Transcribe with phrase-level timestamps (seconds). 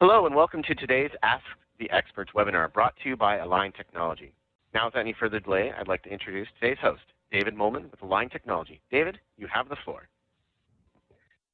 [0.00, 1.42] Hello and welcome to today's Ask
[1.80, 4.32] the Experts webinar brought to you by Align Technology.
[4.72, 7.02] Now without any further delay, I'd like to introduce today's host,
[7.32, 8.80] David Molman with Align Technology.
[8.92, 10.06] David, you have the floor.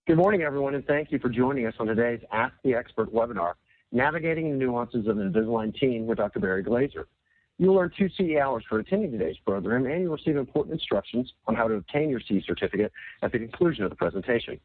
[0.06, 3.54] Good morning, everyone, and thank you for joining us on today's Ask the Expert webinar,
[3.92, 6.38] Navigating the Nuances of Invisalign Teen with Dr.
[6.38, 7.06] Barry Glazer.
[7.58, 11.54] You'll earn two CE hours for attending today's program, and you'll receive important instructions on
[11.54, 12.90] how to obtain your CE certificate
[13.22, 14.58] at the conclusion of the presentation.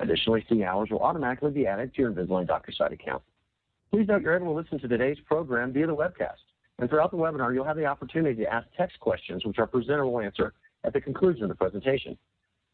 [0.00, 3.22] Additionally, CE hours will automatically be added to your Invisalign DoctorSite account.
[3.90, 6.38] Please note you're able to listen to today's program via the webcast.
[6.78, 10.06] And throughout the webinar, you'll have the opportunity to ask text questions, which our presenter
[10.06, 12.16] will answer at the conclusion of the presentation.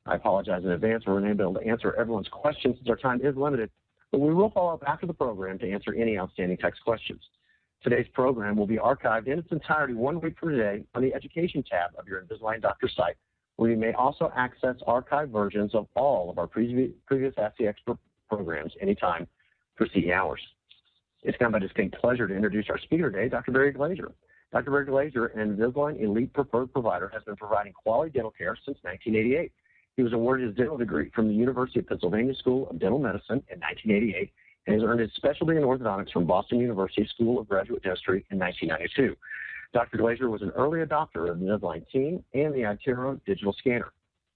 [0.07, 3.71] I apologize in advance for unable to answer everyone's questions since our time is limited,
[4.13, 7.21] but we will follow up after the program to answer any outstanding text questions.
[7.83, 11.63] Today's program will be archived in its entirety one week from today on the Education
[11.63, 13.17] tab of your Invisalign Doctor site,
[13.57, 18.73] where you may also access archived versions of all of our previous, the Expert programs
[18.81, 19.27] anytime
[19.77, 20.41] for CE hours.
[21.23, 23.53] It's now my distinct pleasure to introduce our speaker today, Dr.
[23.53, 24.13] Barry Glazer.
[24.53, 24.71] Dr.
[24.71, 29.53] Barry Glazer, an Invisalign Elite Preferred Provider, has been providing quality dental care since 1988.
[29.97, 33.43] He was awarded his dental degree from the University of Pennsylvania School of Dental Medicine
[33.49, 34.33] in 1988
[34.67, 38.39] and has earned his specialty in orthodontics from Boston University School of Graduate Dentistry in
[38.39, 39.17] 1992.
[39.73, 39.99] Dr.
[39.99, 43.93] Glazer was an early adopter of the Invisalign Teen and the iTero digital scanner.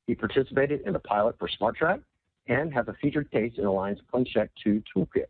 [0.07, 2.01] He participated in the pilot for SmartTrack
[2.49, 5.27] and has a featured case in Align's ClinCheck 2 toolkit.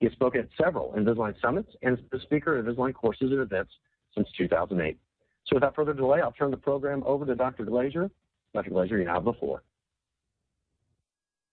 [0.00, 3.40] He has spoken at several Invisalign summits and is the speaker of Invisalign courses and
[3.40, 3.72] events
[4.14, 4.98] since 2008.
[5.46, 7.64] So without further delay, I'll turn the program over to Dr.
[7.64, 8.10] Glazer.
[8.54, 8.70] Dr.
[8.70, 9.62] Glazer, you now have the floor.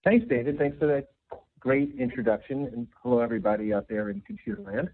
[0.04, 0.58] Thanks, David.
[0.58, 1.08] Thanks for that
[1.66, 2.69] great introduction.
[2.73, 4.89] And hello, everybody out there in computer land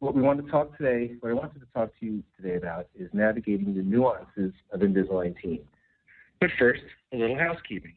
[0.00, 2.86] what we want to talk today, what I wanted to talk to you today about
[2.96, 5.60] is navigating the nuances of Invisalign Teen.
[6.40, 7.94] But first, a little housekeeping.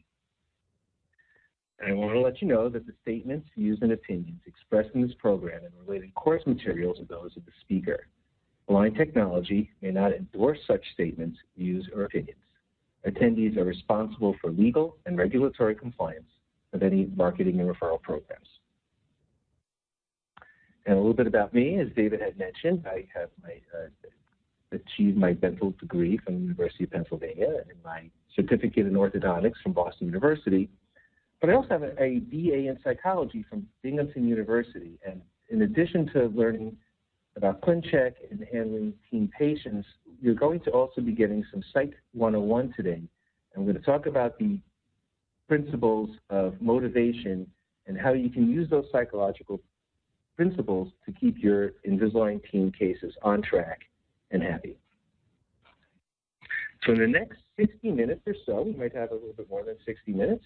[1.86, 5.14] I want to let you know that the statements, views, and opinions expressed in this
[5.18, 8.06] program and related course materials are those of the speaker.
[8.68, 12.38] Align Technology may not endorse such statements, views, or opinions.
[13.06, 16.26] Attendees are responsible for legal and regulatory compliance
[16.72, 18.48] of any marketing and referral programs.
[20.86, 23.88] And a little bit about me, as David had mentioned, I have my uh,
[24.72, 29.72] achieved my dental degree from the University of Pennsylvania and my certificate in orthodontics from
[29.72, 30.68] Boston University.
[31.40, 34.98] But I also have a, a BA in psychology from Binghamton University.
[35.06, 36.76] And in addition to learning
[37.36, 39.86] about ClinCheck and handling teen patients,
[40.20, 43.02] you're going to also be getting some Psych 101 today.
[43.54, 44.58] And we're going to talk about the
[45.52, 47.46] principles of motivation
[47.86, 49.60] and how you can use those psychological
[50.34, 53.80] principles to keep your Invisalign teen cases on track
[54.30, 54.78] and happy.
[56.86, 59.62] So in the next 60 minutes or so, we might have a little bit more
[59.62, 60.42] than 60 minutes,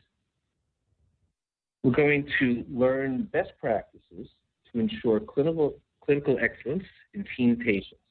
[1.84, 4.27] we're going to learn best practices
[4.72, 6.83] to ensure clinical, clinical excellence
[7.15, 8.03] in teen patients.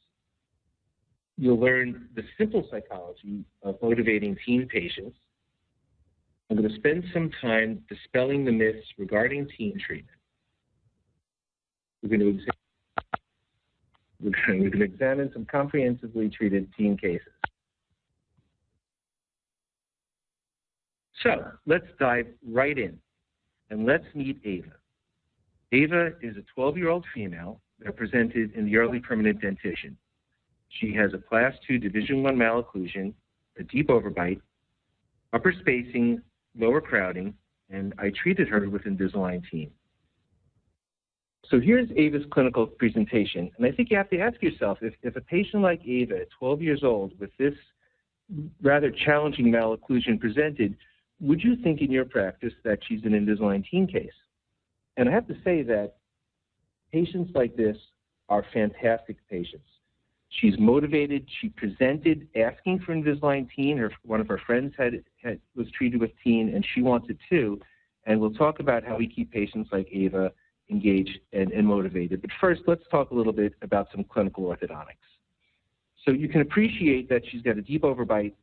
[1.37, 5.17] You'll learn the simple psychology of motivating teen patients.
[6.49, 10.17] I'm going to spend some time dispelling the myths regarding teen treatment.
[12.03, 12.51] We're going to examine,
[14.61, 17.27] we're going to examine some comprehensively treated teen cases.
[21.23, 22.99] So let's dive right in
[23.71, 24.73] and let's meet Ava.
[25.71, 29.97] Ava is a 12 year old female represented in the early permanent dentition.
[30.69, 33.13] She has a class 2 division 1 malocclusion,
[33.57, 34.41] a deep overbite,
[35.33, 36.21] upper spacing,
[36.57, 37.33] lower crowding,
[37.69, 39.71] and I treated her with Invisalign Teen.
[41.49, 43.51] So here's Ava's clinical presentation.
[43.57, 46.27] And I think you have to ask yourself if, if a patient like Ava, at
[46.39, 47.53] 12 years old, with this
[48.61, 50.75] rather challenging malocclusion presented,
[51.19, 54.09] would you think in your practice that she's an Invisalign teen case?
[54.97, 55.95] And I have to say that
[56.91, 57.77] patients like this
[58.29, 59.67] are fantastic patients.
[60.29, 61.27] She's motivated.
[61.39, 63.77] She presented asking for Invisalign teen.
[63.77, 67.17] Her, one of her friends had, had was treated with teen, and she wants it
[67.29, 67.59] too.
[68.05, 70.31] And we'll talk about how we keep patients like Ava
[70.69, 72.21] engaged and, and motivated.
[72.21, 74.97] But first, let's talk a little bit about some clinical orthodontics.
[76.03, 78.33] So you can appreciate that she's got a deep overbite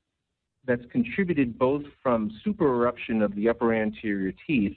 [0.65, 4.77] that's contributed both from super eruption of the upper anterior teeth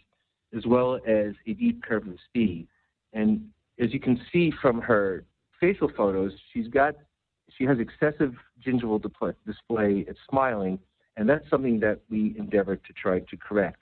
[0.55, 2.67] as well as a deep curve of Spee.
[3.13, 3.49] And
[3.79, 5.25] as you can see from her
[5.59, 6.95] facial photos, she's got
[7.57, 8.33] she has excessive
[8.65, 9.01] gingival
[9.45, 10.79] display at smiling,
[11.15, 13.79] and that's something that we endeavor to try to correct.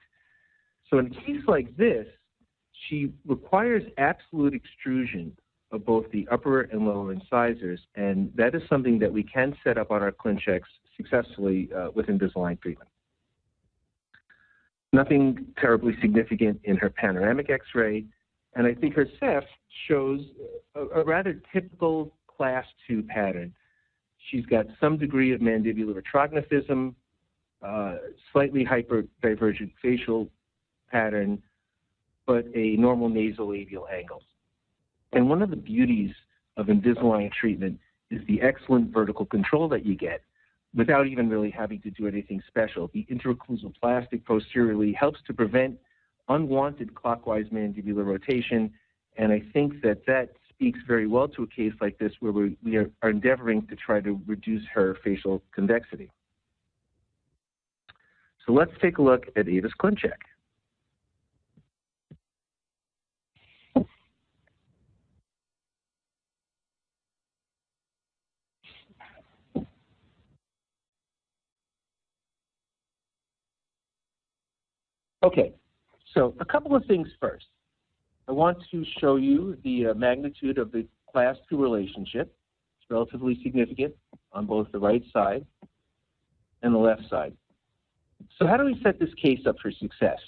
[0.90, 2.06] So in a case like this,
[2.88, 5.36] she requires absolute extrusion
[5.72, 9.78] of both the upper and lower incisors, and that is something that we can set
[9.78, 10.62] up on our ClinChecks
[10.96, 12.90] successfully uh, with Invisalign treatment.
[14.92, 18.06] Nothing terribly significant in her panoramic x-ray,
[18.56, 19.46] And I think her Ceph
[19.88, 20.22] shows
[20.76, 23.54] a, a rather typical class two pattern.
[24.30, 26.96] She's got some degree of mandibular retrognathism,
[27.62, 27.96] uh,
[28.32, 30.30] slightly hyperdivergent facial
[30.92, 31.42] pattern,
[32.26, 34.22] but a normal nasolabial angle.
[35.12, 36.12] And one of the beauties
[36.58, 37.80] of Invisalign treatment
[38.10, 40.22] is the excellent vertical control that you get
[40.76, 42.90] without even really having to do anything special.
[42.94, 45.78] The interocclusal plastic posteriorly helps to prevent
[46.30, 48.72] unwanted clockwise mandibular rotation,
[49.18, 52.58] and I think that that speaks very well to a case like this where we,
[52.64, 56.10] we are, are endeavoring to try to reduce her facial convexity.
[58.46, 60.12] So let's take a look at Ava's ClinCheck.
[75.24, 75.54] Okay,
[76.14, 77.46] so a couple of things first.
[78.28, 82.34] I want to show you the uh, magnitude of the class 2 relationship.
[82.80, 83.94] It's relatively significant
[84.32, 85.46] on both the right side
[86.62, 87.34] and the left side.
[88.40, 90.20] So how do we set this case up for success?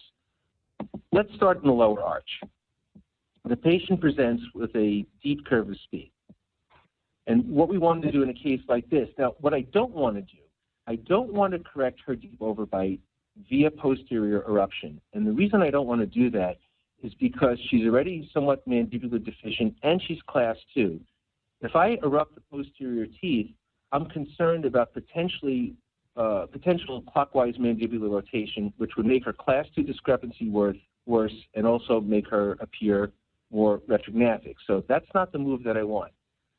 [1.12, 2.30] Let's start in the lower arch.
[3.46, 6.12] The patient presents with a deep curve of Spee.
[7.28, 9.94] And what we want to do in a case like this, now what I don't
[9.94, 10.42] want to do,
[10.88, 13.00] I don't want to correct her deep overbite
[13.50, 15.00] via posterior eruption.
[15.14, 16.58] And the reason I don't want to do that
[17.04, 21.00] is because she's already somewhat mandibular deficient and she's class 2.
[21.62, 23.52] If I erupt the posterior teeth,
[23.92, 25.76] I'm concerned about potentially
[26.18, 31.68] uh, potential clockwise mandibular rotation, which would make her class 2 discrepancy worth, worse and
[31.68, 33.12] also make her appear
[33.52, 34.56] more retrognathic.
[34.66, 36.12] So that's not the move that I want.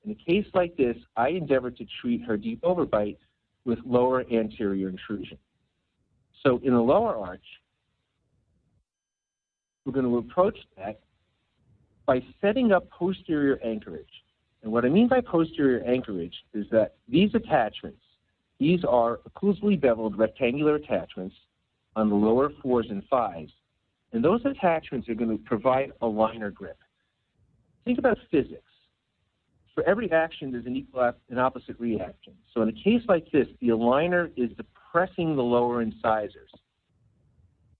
[0.04, 3.18] In a case like this, I endeavor to treat her deep overbite
[3.64, 5.38] with lower anterior intrusion.
[6.44, 7.44] So in the lower arch,
[9.86, 11.00] we're going to approach that
[12.06, 14.04] by setting up posterior anchorage.
[14.62, 18.00] And what I mean by posterior anchorage is that these attachments,
[18.58, 21.36] these are occlusally beveled rectangular attachments
[21.94, 23.52] on the lower fours and fives.
[24.12, 26.78] And those attachments are going to provide aligner grip.
[27.84, 28.62] Think about physics.
[29.74, 32.32] For every action, there's an equal and opposite reaction.
[32.54, 36.50] So in a case like this, the aligner is depressing the lower incisors.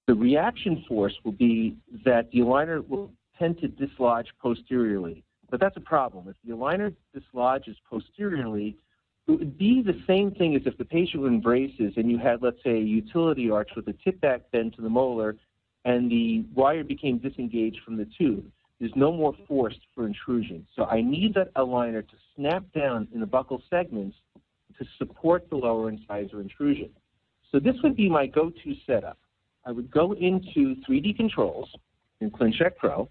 [0.07, 5.25] The reaction force will be that the aligner will tend to dislodge posteriorly.
[5.51, 6.29] But that's a problem.
[6.29, 8.77] If the aligner dislodges posteriorly,
[9.27, 12.19] it would be the same thing as if the patient were in braces and you
[12.19, 15.37] had, let's say, a utility arch with a tip back bend to the molar
[15.85, 18.45] and the wire became disengaged from the tooth.
[18.79, 20.67] There's no more force for intrusion.
[20.77, 24.17] So I need that aligner to snap down in the buccal segments
[24.79, 26.91] to support the lower incisor intrusion.
[27.51, 29.19] So this would be my go-to setup.
[29.67, 31.69] I would go into 3D controls
[32.21, 33.09] in ClinCheck Pro,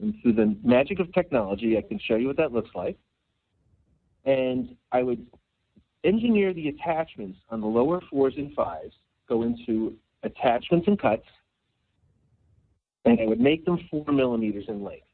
[0.00, 2.96] and through the magic of technology, I can show you what that looks like.
[4.24, 5.26] And I would
[6.02, 8.94] engineer the attachments on the lower fours and fives,
[9.28, 11.26] go into attachments and cuts,
[13.04, 15.06] and I would make them four millimeters in length.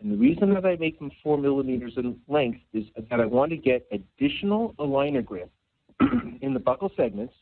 [0.00, 3.50] And the reason that I make them four millimeters in length is that I want
[3.50, 5.50] to get additional aligner grip
[6.42, 7.32] in the buccal segments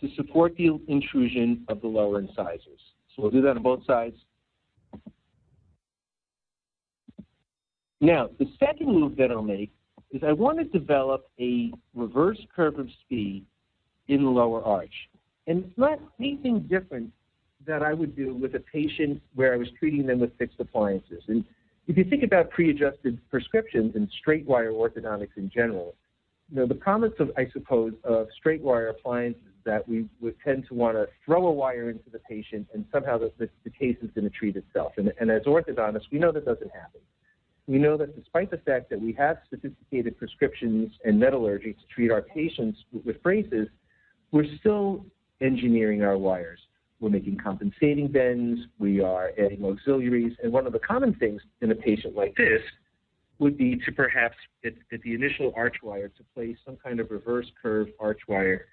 [0.00, 2.80] to support the intrusion of the lower incisors.
[3.14, 4.16] So we'll do that on both sides.
[8.00, 9.72] Now, the second move that I'll make
[10.10, 13.44] is I want to develop a reverse curve of Spee
[14.08, 14.92] in the lower arch.
[15.46, 17.10] And it's not anything different
[17.66, 21.22] that I would do with a patient where I was treating them with fixed appliances.
[21.28, 21.44] And
[21.86, 25.94] if you think about pre-adjusted prescriptions and straight wire orthodontics in general,
[26.50, 30.66] you know, the promise of, I suppose, of straight wire appliances that we would tend
[30.68, 33.96] to want to throw a wire into the patient and somehow the, the, the case
[34.02, 34.92] is going to treat itself.
[34.98, 37.00] And, and as orthodontists, we know that doesn't happen.
[37.66, 42.10] We know that despite the fact that we have sophisticated prescriptions and metallurgy to treat
[42.10, 43.68] our patients with, with braces,
[44.32, 45.06] we're still
[45.40, 46.60] engineering our wires.
[47.00, 51.70] We're making compensating bends, we are adding auxiliaries, and one of the common things in
[51.70, 52.60] a patient like this
[53.38, 57.46] would be to perhaps at, the initial arch wire to place some kind of reverse
[57.60, 58.66] curve arch wire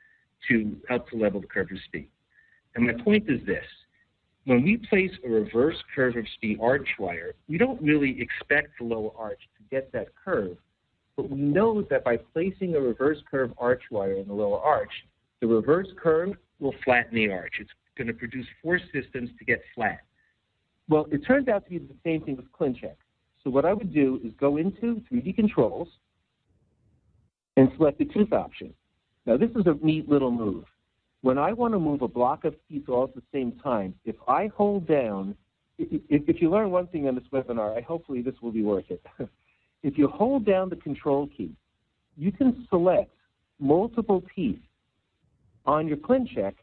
[0.49, 2.07] to help to level the curve of Spee.
[2.75, 3.65] And my point is this.
[4.45, 8.85] When we place a reverse curve of Spee arch wire, we don't really expect the
[8.85, 10.57] lower arch to get that curve,
[11.15, 14.91] but we know that by placing a reverse curve arch wire in the lower arch,
[15.41, 17.55] the reverse curve will flatten the arch.
[17.59, 19.99] It's going to produce force systems to get flat.
[20.89, 22.95] Well, it turns out to be the same thing with ClinCheck.
[23.43, 25.87] So what I would do is go into 3D controls
[27.57, 28.73] and select the tooth option.
[29.25, 30.65] Now this is a neat little move.
[31.21, 34.15] When I want to move a block of teeth all at the same time, if
[34.27, 35.35] I hold down
[35.77, 38.85] if, if you learn one thing on this webinar, I hopefully this will be worth
[38.89, 39.03] it.
[39.83, 41.51] if you hold down the control key,
[42.17, 43.13] you can select
[43.59, 44.59] multiple teeth
[45.65, 46.53] on your ClinCheck,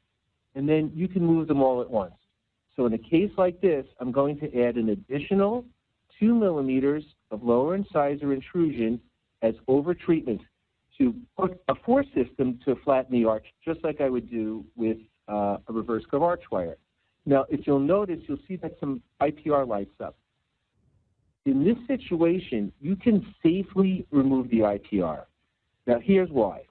[0.55, 2.15] and then you can move them all at once.
[2.77, 5.65] So in a case like this, I'm going to add an additional
[6.19, 9.01] 2 millimeters of lower incisor intrusion
[9.43, 10.41] as over-treatment
[10.99, 14.99] to put a force system to flatten the arch, just like I would do with
[15.29, 16.77] uh, a reverse curve arch wire.
[17.25, 20.17] Now, if you'll notice, you'll see that some IPR lights up.
[21.45, 25.25] In this situation, you can safely remove the IPR.
[25.87, 26.63] Now, here's why.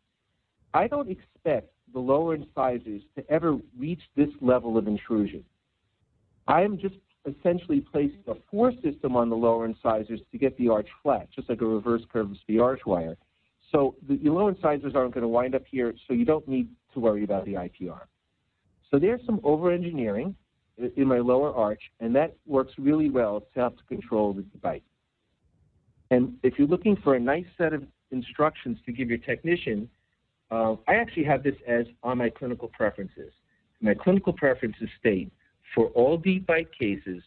[0.74, 5.44] I don't expect the lower incisors to ever reach this level of intrusion.
[6.48, 6.96] I am just
[7.28, 11.50] essentially placing a force system on the lower incisors to get the arch flat, just
[11.50, 13.18] like a reverse curve of the arch wire.
[13.72, 17.00] So the, lower incisors aren't going to wind up here, so you don't need to
[17.00, 18.02] worry about the IPR.
[18.90, 20.36] So there's some over-engineering
[20.96, 24.84] in my lower arch, and that works really well to help to control the bite.
[26.12, 29.90] And if you're looking for a nice set of instructions to give your technician,
[30.52, 33.34] uh, I actually have this as on my clinical preferences.
[33.82, 35.32] My clinical preferences state,
[35.74, 37.24] for all deep bite cases,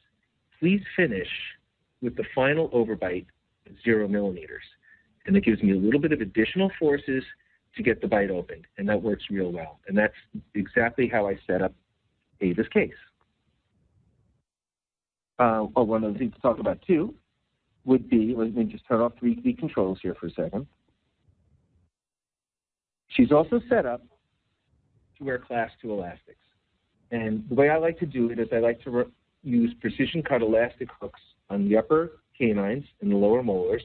[0.58, 1.28] please finish
[2.02, 3.26] with the final overbite
[3.66, 4.64] at zero millimeters.
[5.26, 7.22] And it gives me a little bit of additional forces
[7.76, 9.78] to get the bite open, and that works real well.
[9.86, 10.14] And that's
[10.54, 11.72] exactly how I set up
[12.40, 12.92] Ava's case.
[15.38, 17.14] Uh, oh, one other thing to talk about too
[17.84, 20.66] would be, let me just turn off 3D controls here for a second.
[23.08, 24.02] She's also set up
[25.18, 26.38] to wear class 2 elastics.
[27.10, 29.10] And the way I like to do it is I like to
[29.42, 33.82] use precision cut elastic hooks on the upper canines and the lower molars.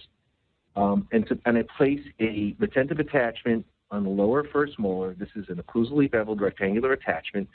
[0.76, 5.14] Um, and, to, and I place a retentive attachment on the lower first molar.
[5.14, 7.48] This is an occlusally beveled rectangular attachment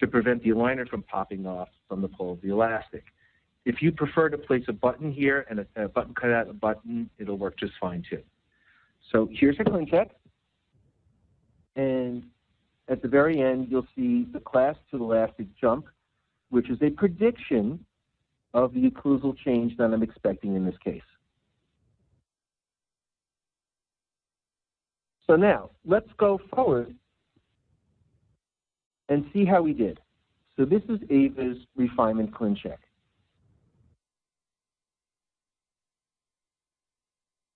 [0.00, 3.04] to prevent the aligner from popping off from the pull of the elastic.
[3.64, 6.54] If you prefer to place a button here and a, a button cut out a
[6.54, 8.22] button, it'll work just fine too.
[9.10, 10.10] So here's your ClinCheck.
[11.76, 12.24] And
[12.88, 15.86] at the very end, you'll see the class to the elastic jump,
[16.50, 17.84] which is a prediction
[18.54, 21.02] of the occlusal change that I'm expecting in this case.
[25.26, 26.94] So now, let's go forward
[29.08, 30.00] and see how we did.
[30.56, 32.78] So this is Ava's refinement ClinCheck.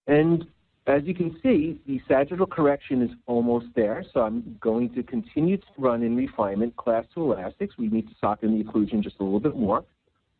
[0.06, 0.46] And
[0.86, 5.56] as you can see, the sagittal correction is almost there, so I'm going to continue
[5.56, 7.76] to run in refinement class 2 elastics.
[7.76, 9.84] We need to soften the occlusion just a little bit more.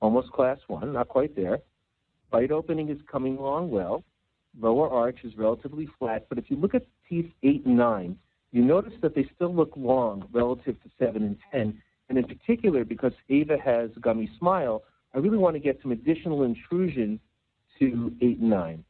[0.00, 1.58] Almost class 1, not quite there.
[2.30, 4.04] Bite opening is coming along well.
[4.60, 8.16] Lower arch is relatively flat, but if you look at teeth 8 and 9,
[8.52, 11.82] you notice that they still look long relative to 7 and 10.
[12.08, 16.44] And in particular, because Ava has gummy smile, I really want to get some additional
[16.44, 17.18] intrusion
[17.80, 18.84] to 8 and 9.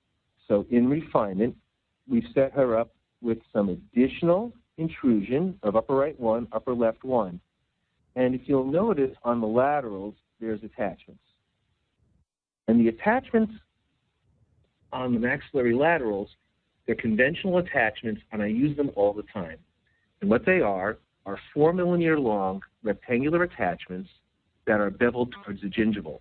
[0.49, 1.57] So in refinement,
[2.09, 7.41] we've set her up with some additional intrusion of upper right one, upper left one.
[8.15, 11.23] And if you'll notice on the laterals, there's attachments.
[12.69, 13.53] And the attachments
[14.93, 16.29] on the maxillary laterals,
[16.87, 19.59] they're conventional attachments, and I use them all the time.
[20.21, 24.09] And what they are are four millimeter long rectangular attachments
[24.67, 26.21] that are beveled towards the gingival.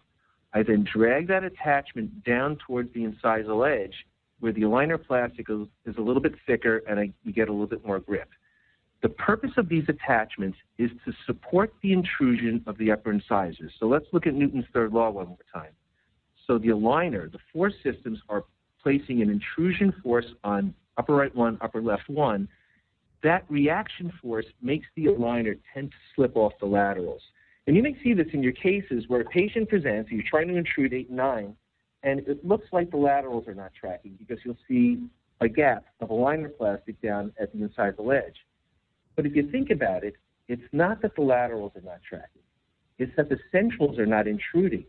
[0.54, 3.94] I then drag that attachment down towards the incisal edge
[4.46, 7.52] where the aligner plastic is, is a little bit thicker and I, you get a
[7.52, 8.30] little bit more grip.
[9.02, 13.74] The purpose of these attachments is to support the intrusion of the upper incisors.
[13.80, 15.72] So let's look at Newton's third law one more time.
[16.46, 18.44] So the aligner, the force systems are
[18.84, 22.48] placing an intrusion force on upper right one, upper left one.
[23.24, 27.24] That reaction force makes the aligner tend to slip off the laterals.
[27.66, 30.50] And you may see this in your cases where a patient presents, and you're trying
[30.50, 31.56] to intrude 8 and 9,
[32.06, 35.00] and it looks like the laterals are not tracking because you'll see
[35.42, 38.46] a gap of aligner plastic down at the inside of the ledge.
[39.16, 40.14] But if you think about it,
[40.48, 42.44] it's not that the laterals are not tracking.
[43.00, 44.86] It's that the centrals are not intruding.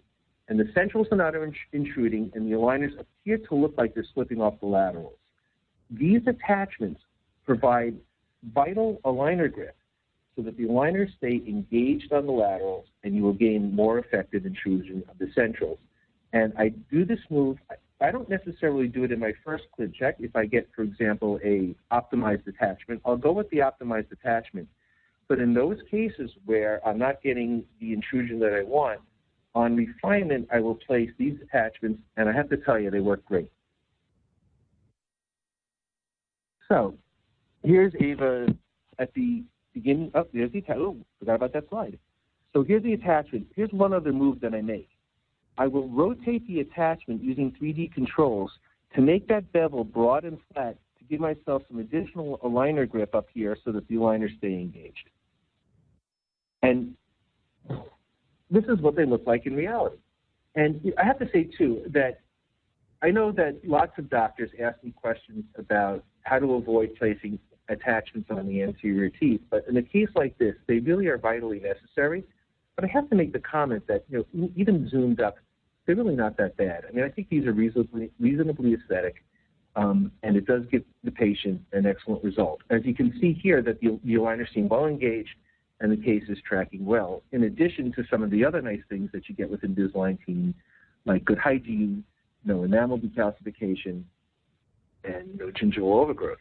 [0.49, 1.33] And the centrals are not
[1.73, 5.17] intruding, and the aligners appear to look like they're slipping off the laterals.
[5.91, 7.01] These attachments
[7.45, 7.97] provide
[8.55, 9.77] vital aligner grip
[10.37, 14.45] so that the aligners stay engaged on the laterals and you will gain more effective
[14.45, 15.79] intrusion of the centrals.
[16.37, 17.57] And I do this move.
[17.99, 20.17] I don't necessarily do it in my first ClinCheck.
[20.19, 24.69] If I get, for example, a optimized attachment, I'll go with the optimized attachment.
[25.29, 29.01] But in those cases where I'm not getting the intrusion that I want,
[29.55, 33.25] on refinement, I will place these attachments, and I have to tell you, they work
[33.25, 33.51] great.
[36.69, 36.99] So
[37.63, 38.49] here's Ava
[38.99, 40.11] at the beginning.
[40.15, 40.81] Oh, there's the attachment.
[40.83, 41.99] Oh, forgot about that slide.
[42.53, 43.47] So here's the attachment.
[43.57, 44.91] Here's one other move that I make.
[45.59, 48.51] I will rotate the attachment using 3D controls
[48.95, 53.27] to make that bevel broad and flat to give myself some additional aligner grip up
[53.33, 55.09] here so that the aligners stay engaged.
[56.63, 56.95] And
[58.51, 59.97] this is what they look like in reality.
[60.55, 62.21] And I have to say, too, that
[63.03, 68.31] I know that lots of doctors ask me questions about how to avoid placing attachments
[68.31, 72.25] on the anterior teeth, but in a case like this, they really are vitally necessary.
[72.75, 75.37] But I have to make the comment that, you know, even zoomed up,
[75.87, 76.85] they're really not that bad.
[76.89, 79.25] I mean, I think these are reasonably, reasonably aesthetic,
[79.77, 82.61] um, and it does give the patient an excellent result.
[82.71, 85.31] As you can see here, that the, the seem well engaged,
[85.81, 89.11] and the case is tracking well, in addition to some of the other nice things
[89.13, 90.55] that you get with Invisalign Teen,
[91.05, 92.03] like good hygiene,
[92.45, 94.03] no enamel decalcification,
[95.05, 96.39] and no gingival overgrowth.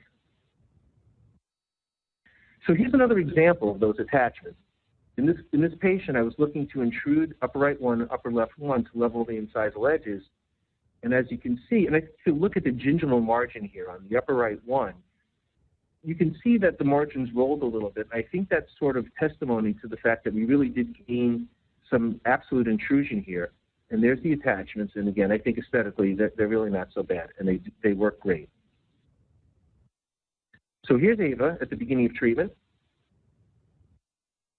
[2.66, 4.58] So here's another example of those attachments.
[5.18, 8.58] In this, in this patient, I was looking to intrude upper right one, upper left
[8.58, 10.24] one to level the incisal edges.
[11.04, 14.06] And as you can see, and if you look at the gingival margin here on
[14.10, 14.94] the upper right one,
[16.04, 18.08] you can see that the margins rolled a little bit.
[18.14, 21.48] I think that's sort of testimony to the fact that we really did gain
[21.90, 23.52] some absolute intrusion here.
[23.92, 24.94] And there's the attachments.
[24.96, 28.20] And again, I think aesthetically, they're, they're really not so bad, and they, they work
[28.20, 28.50] great.
[30.86, 32.52] So here's Ava at the beginning of treatment.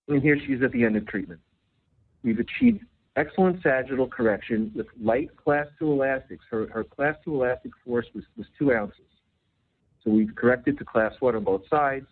[0.09, 1.41] And here she is at the end of treatment.
[2.23, 2.85] We've achieved
[3.17, 6.45] excellent sagittal correction with light class 2 elastics.
[6.51, 9.01] Her, her class 2 elastic force was, was 2 ounces.
[10.05, 12.07] So we've corrected to class 1 on both sides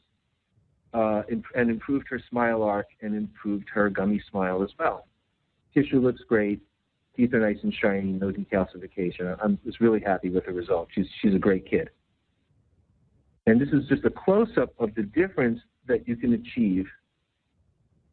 [0.92, 1.22] uh,
[1.54, 5.06] and improved her smile arc and improved her gummy smile as well.
[5.74, 6.60] Tissue looks great.
[7.16, 9.36] Teeth are nice and shiny, no decalcification.
[9.42, 10.88] I'm just really happy with the result.
[10.92, 11.90] She's, she's a great kid.
[13.46, 16.86] And this is just a close-up of the difference that you can achieve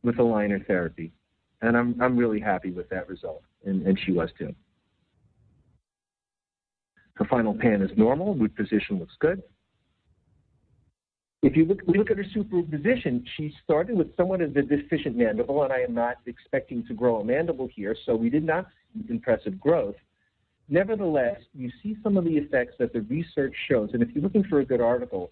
[0.03, 1.11] with aligner therapy.
[1.61, 4.53] And I'm, I'm really happy with that result, and, and she was too.
[7.15, 9.43] Her final pan is normal, root position looks good.
[11.43, 15.17] If you look, we look at her superposition, she started with somewhat of a deficient
[15.17, 18.67] mandible, and I am not expecting to grow a mandible here, so we did not
[18.93, 19.95] see impressive growth.
[20.69, 23.89] Nevertheless, you see some of the effects that the research shows.
[23.93, 25.31] And if you're looking for a good article,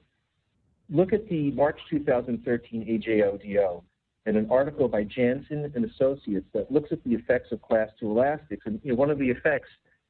[0.90, 3.84] look at the March 2013 AJODO
[4.26, 8.10] and an article by Janson and Associates that looks at the effects of class 2
[8.10, 8.66] elastics.
[8.66, 9.70] And you know, one of the effects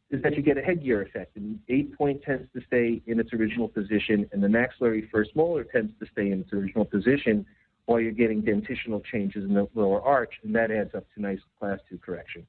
[0.10, 1.38] is that you get a headgear effect.
[1.38, 5.64] And A point tends to stay in its original position, and the maxillary first molar
[5.64, 7.46] tends to stay in its original position
[7.86, 11.40] while you're getting dentitional changes in the lower arch, and that adds up to nice
[11.60, 12.46] class 2 correction.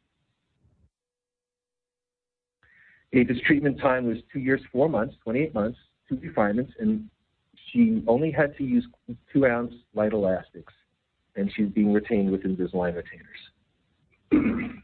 [3.12, 7.08] Ava's treatment time was two years, four months, 28 months, two refinements, and
[7.70, 8.86] she only had to use
[9.32, 10.72] two ounce light elastics,
[11.36, 13.40] and she's being retained with Invisalign retainers.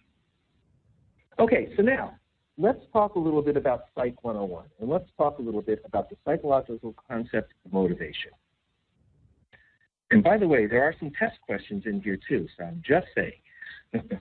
[1.39, 2.15] okay, so now
[2.59, 6.09] let's talk a little bit about Psych 101, and let's talk a little bit about
[6.11, 8.31] the psychological concept of motivation.
[10.11, 13.07] And by the way, there are some test questions in here too, so I'm just
[13.15, 13.33] saying.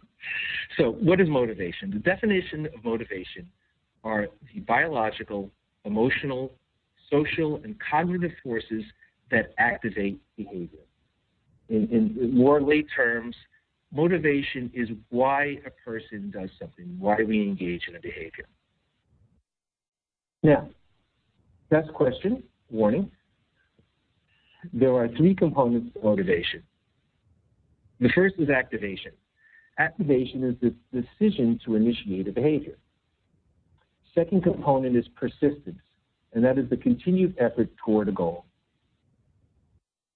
[0.77, 1.91] so, what is motivation?
[1.91, 3.47] The definition of motivation
[4.03, 5.51] are the biological,
[5.85, 6.53] emotional,
[7.09, 8.83] social, and cognitive forces
[9.31, 10.84] that activate behavior.
[11.69, 13.35] In, in, more lay terms,
[13.91, 18.45] motivation is why a person does something, why we engage in a behavior.
[20.43, 20.69] Now,
[21.71, 23.09] next question, warning.
[24.73, 26.63] There are three components to motivation.
[27.99, 29.11] The first is activation.
[29.79, 32.77] Activation is the decision to initiate a behavior.
[34.13, 35.81] Second component is persistence,
[36.33, 38.45] and that is the continued effort toward a goal.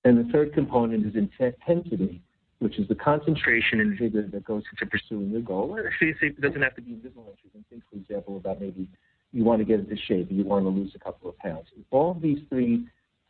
[0.05, 2.21] And the third component is intensity,
[2.59, 5.71] which is the concentration and vigor that goes into pursuing the goal.
[5.71, 7.35] Or it doesn't have to be visible.
[7.43, 8.87] You can think, for example, about maybe
[9.31, 11.67] you want to get into shape, you want to lose a couple of pounds.
[11.91, 12.85] All of these three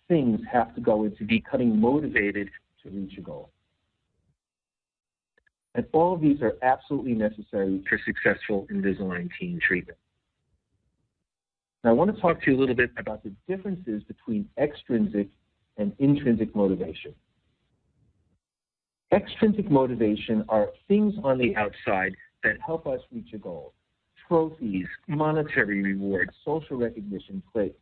[0.08, 2.50] things have to go into becoming motivated
[2.84, 3.50] to reach a goal.
[5.76, 9.98] And all of these are absolutely necessary for successful Invisalign teen treatment.
[11.84, 15.28] Now, I want to talk to you a little bit about the differences between extrinsic
[15.80, 17.16] and intrinsic motivation.
[19.12, 22.14] Extrinsic motivation are things on the outside
[22.44, 23.74] that help us reach a goal.
[24.28, 27.42] Trophies, monetary rewards, social recognition,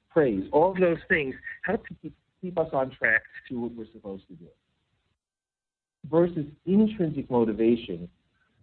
[0.10, 3.92] praise, all of those things help to keep, keep us on track to what we're
[3.92, 4.48] supposed to do.
[6.10, 8.08] Versus intrinsic motivation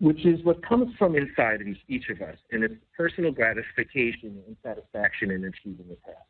[0.01, 4.57] which is what comes from inside of each of us, and it's personal gratification and
[4.63, 6.27] satisfaction in achieving a task.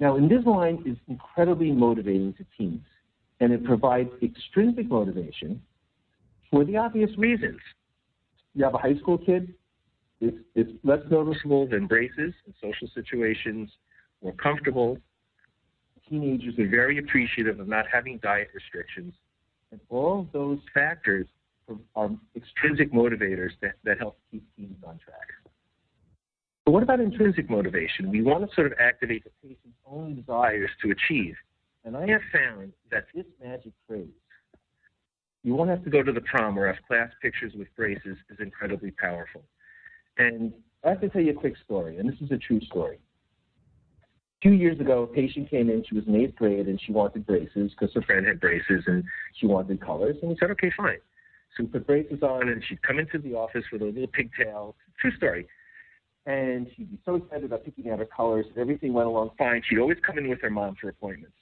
[0.00, 2.84] Now, Invisalign is incredibly motivating to teens,
[3.40, 5.62] and it provides extrinsic motivation
[6.50, 7.60] for the obvious reasons.
[8.54, 9.54] you have a high school kid,
[10.20, 13.70] it's, it's less noticeable than braces in social situations,
[14.22, 14.98] more comfortable.
[16.08, 19.14] Teenagers are very appreciative of not having diet restrictions.
[19.70, 21.26] And all of those factors
[21.96, 25.28] are, extrinsic motivators that, that help keep teens on track.
[26.64, 28.10] But what about intrinsic motivation?
[28.10, 31.34] We want to sort of activate the patient's own desires to achieve.
[31.84, 34.08] And I have found that this magic phrase,
[35.42, 38.38] you won't have to go to the prom or have class pictures with braces, is
[38.40, 39.42] incredibly powerful.
[40.16, 42.98] And I have to tell you a quick story, and this is a true story.
[44.42, 47.26] Two years ago, a patient came in, she was in eighth grade, and she wanted
[47.26, 49.04] braces because her friend had braces and
[49.38, 50.16] she wanted colors.
[50.22, 50.98] And we said, okay, fine.
[51.56, 54.76] So we put braces on, and she'd come into the office with a little pigtail.
[54.98, 55.46] True story
[56.26, 58.46] and she'd be so excited about picking out her colors.
[58.56, 59.62] Everything went along fine.
[59.68, 61.36] She'd always come in with her mom for appointments.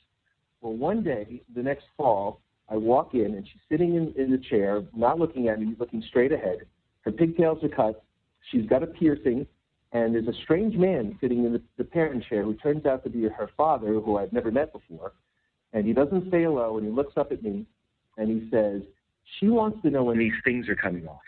[0.61, 4.39] Well, one day, the next fall, I walk in and she's sitting in, in the
[4.39, 6.59] chair, not looking at me, looking straight ahead.
[7.03, 8.05] Her pigtails are cut.
[8.51, 9.47] She's got a piercing,
[9.93, 13.11] and there's a strange man sitting in the, the parent chair who turns out to
[13.11, 15.13] be her father, who I've never met before.
[15.73, 17.67] And he doesn't say hello, and he looks up at me,
[18.19, 18.83] and he says,
[19.39, 21.21] "She wants to know when these things are coming off."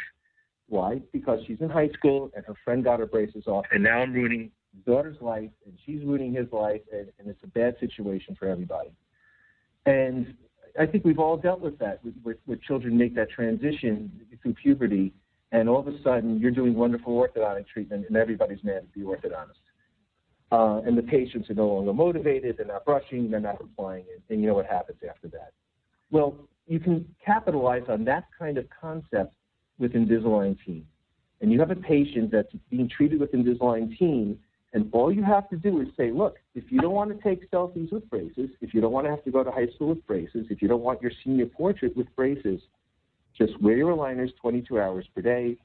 [0.69, 1.01] Why?
[1.13, 4.13] Because she's in high school and her friend got her braces off, and now I'm
[4.13, 8.35] ruining his daughter's life, and she's ruining his life, and, and it's a bad situation
[8.39, 8.91] for everybody.
[9.87, 10.35] And
[10.79, 14.11] I think we've all dealt with that, with, with, children make that transition
[14.43, 15.13] through puberty,
[15.53, 19.03] and all of a sudden you're doing wonderful orthodontic treatment, and everybody's mad at the
[19.03, 19.61] orthodontist.
[20.51, 24.23] Uh, and the patients are no longer motivated, they're not brushing, they're not applying it,
[24.31, 25.53] and you know what happens after that.
[26.11, 29.35] Well, you can capitalize on that kind of concept
[29.79, 30.87] with Invisalign Teen.
[31.41, 34.39] And you have a patient that's being treated with Invisalign Teen,
[34.73, 37.49] and all you have to do is say, look, if you don't want to take
[37.51, 40.05] selfies with braces, if you don't want to have to go to high school with
[40.07, 42.61] braces, if you don't want your senior portrait with braces,
[43.37, 45.57] just wear your aligners 22 hours per day,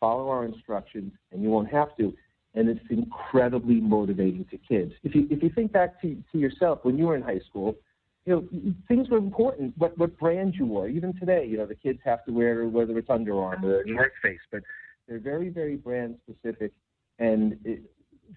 [0.00, 2.14] follow our instructions, and you won't have to.
[2.54, 4.92] And it's incredibly motivating to kids.
[5.02, 7.76] If you, if you think back to, to yourself when you were in high school,
[8.28, 9.72] you know, things were important.
[9.78, 12.98] What what brand you wore, even today, you know, the kids have to wear whether
[12.98, 14.62] it's Under Armour or North Face, but
[15.08, 16.72] they're very very brand specific.
[17.18, 17.80] And it,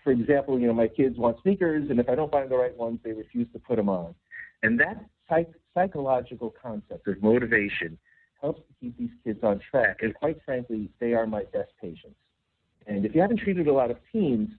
[0.01, 2.75] for example, you know, my kids want sneakers, and if I don't find the right
[2.77, 4.15] ones, they refuse to put them on.
[4.63, 7.97] And that psych- psychological concept of motivation
[8.39, 9.97] helps to keep these kids on track.
[10.03, 12.15] And quite frankly, they are my best patients.
[12.87, 14.51] And if you haven't treated a lot of teens,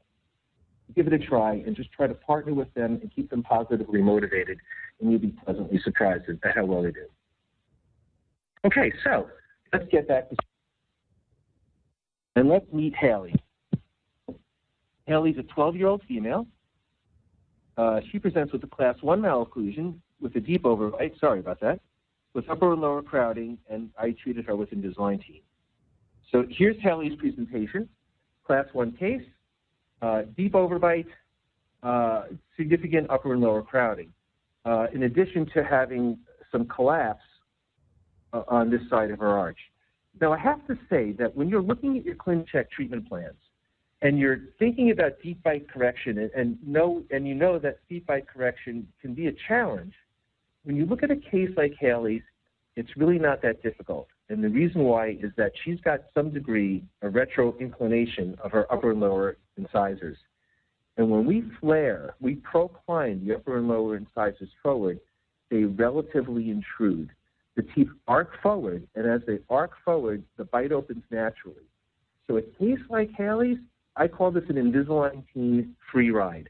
[0.94, 4.02] give it a try and just try to partner with them and keep them positively
[4.02, 4.59] motivated
[5.00, 7.07] and you'll be pleasantly surprised at how well they do.
[8.64, 9.28] Okay, so
[9.72, 10.37] let's get back to
[12.37, 13.35] and let's meet Haley.
[15.07, 16.46] Haley's a 12-year-old female.
[17.76, 21.81] Uh, she presents with a class 1 malocclusion with a deep overbite, sorry about that,
[22.33, 25.42] with upper and lower crowding, and I treated her with Invisalign Teen.
[26.31, 27.88] So here's Haley's presentation.
[28.46, 29.22] Class 1 case,
[30.37, 31.07] deep overbite,
[31.83, 32.25] uh,
[32.57, 34.12] significant upper and lower crowding
[34.65, 36.19] uh, in addition to having
[36.51, 37.25] some collapse
[38.33, 39.59] uh, on this side of her arch.
[40.21, 43.37] Now, I have to say that when you're looking at your ClinCheck treatment plans
[44.03, 48.07] and you're thinking about deep bite correction and, and, know, and you know that deep
[48.07, 49.95] bite correction can be a challenge,
[50.65, 52.23] when you look at a case like Haley's,
[52.77, 54.09] it's really not that difficult.
[54.29, 58.71] And the reason why is that she's got some degree of retro inclination of her
[58.73, 60.17] upper and lower incisors.
[60.97, 65.01] And when we flare, we procline the upper and lower incisors forward,
[65.51, 67.11] they relatively intrude.
[67.57, 71.67] The teeth arc forward, and as they arc forward, the bite opens naturally.
[72.27, 73.59] So a case like Haley's,
[73.97, 76.49] I call this an Invisalign teen free ride.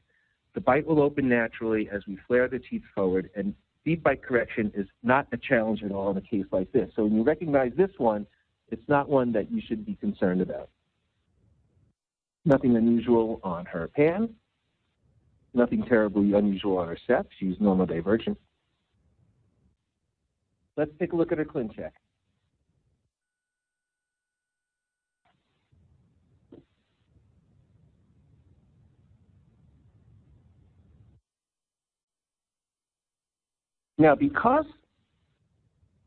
[0.55, 4.87] The bite will open naturally as we flare the teeth forward, and bite correction is
[5.03, 6.91] not a challenge at all in a case like this.
[6.95, 8.27] So when you recognize this one,
[8.71, 10.71] it's not one that you should be concerned about.
[12.45, 14.31] Nothing unusual on her pan.
[15.55, 17.27] Nothing terribly unusual on her Ceph.
[17.39, 18.39] She's normal divergent.
[20.77, 21.91] Let's take a look at her ClinCheck.
[34.03, 34.65] Now, because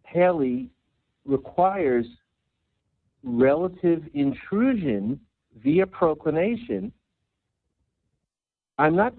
[0.04, 0.70] Haley
[1.24, 2.06] requires
[3.24, 5.18] relative intrusion
[5.64, 6.92] via proclination,
[8.78, 9.14] I'm not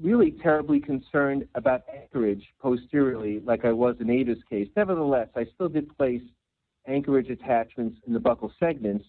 [0.00, 4.68] really terribly concerned about anchorage posteriorly like I was in Ada's case.
[4.76, 6.22] Nevertheless, I still did place
[6.86, 9.06] anchorage attachments in the buccal segments.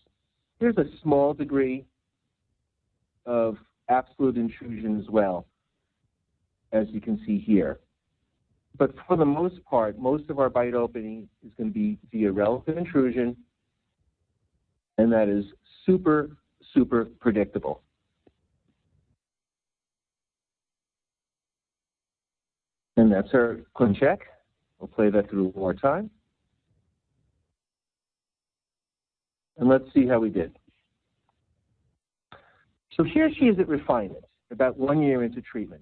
[0.60, 1.86] There's a small degree
[3.28, 3.56] of
[3.88, 5.46] absolute intrusion as well,
[6.72, 7.80] as you can see here.
[8.78, 12.32] But for the most part, most of our bite opening is going to be via
[12.32, 13.38] relative intrusion
[14.98, 15.46] and that is
[15.86, 16.38] super,
[16.74, 17.82] super predictable.
[22.96, 24.02] And that's our ClinCheck.
[24.02, 24.18] Mm.
[24.80, 26.10] We'll play that through one more time.
[29.58, 30.58] And let's see how we did.
[32.96, 35.82] So here she is at refinement, about one year into treatment.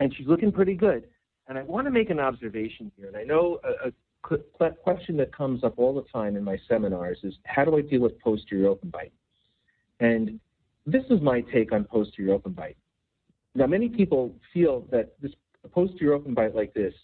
[0.00, 1.04] And she's looking pretty good.
[1.48, 3.08] And I want to make an observation here.
[3.08, 7.18] And I know a, a question that comes up all the time in my seminars
[7.22, 9.12] is how do I deal with posterior open bite?
[10.00, 10.40] And
[10.86, 12.76] this is my take on posterior open bite.
[13.54, 15.32] Now, many people feel that this
[15.72, 16.94] posterior open bite like this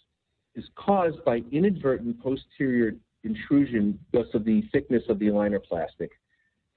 [0.55, 6.11] is caused by inadvertent posterior intrusion because of the thickness of the aligner plastic.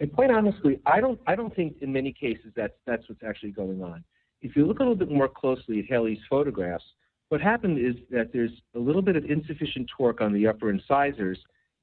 [0.01, 3.53] And quite honestly, I don't, I don't think in many cases that's, that's what's actually
[3.53, 4.05] going on.
[4.43, 6.85] If you look a little bit more closely at Haley's photographs,
[7.29, 11.39] what happened is that there's a little bit of insufficient torque on the upper incisors.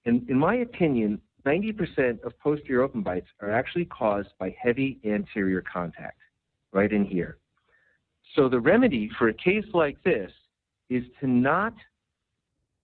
[0.06, 5.62] And in my opinion, 90% of posterior open bites are actually caused by heavy anterior
[5.62, 6.20] contact
[6.72, 7.38] right in here.
[8.36, 10.32] So the remedy for a case like this
[10.90, 11.74] is to not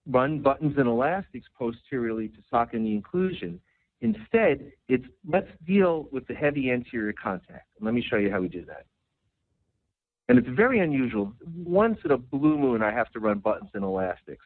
[0.10, 3.60] run buttons and elastics posteriorly to socket the occlusion.
[4.02, 7.68] Instead, it's let's deal with the heavy anterior contact.
[7.82, 8.86] Let me show you how we do that.
[10.30, 11.34] And it's very unusual.
[11.56, 14.46] Once in a blue moon, I have to run buttons and elastics.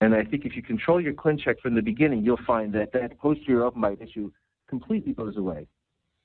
[0.00, 3.18] And I think if you control your ClinCheck from the beginning, you'll find that that
[3.18, 4.30] posterior open bite issue
[4.68, 5.68] completely goes away.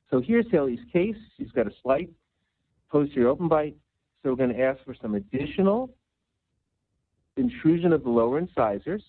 [0.09, 1.15] So here's Haley's case.
[1.37, 2.09] She's got a slight
[2.89, 3.75] posterior open bite.
[4.21, 5.93] So we're going to ask for some additional
[7.37, 9.03] intrusion of the lower incisors.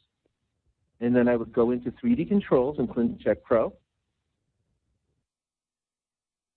[1.01, 3.73] And then I would go into 3D controls in ClinCheck Pro.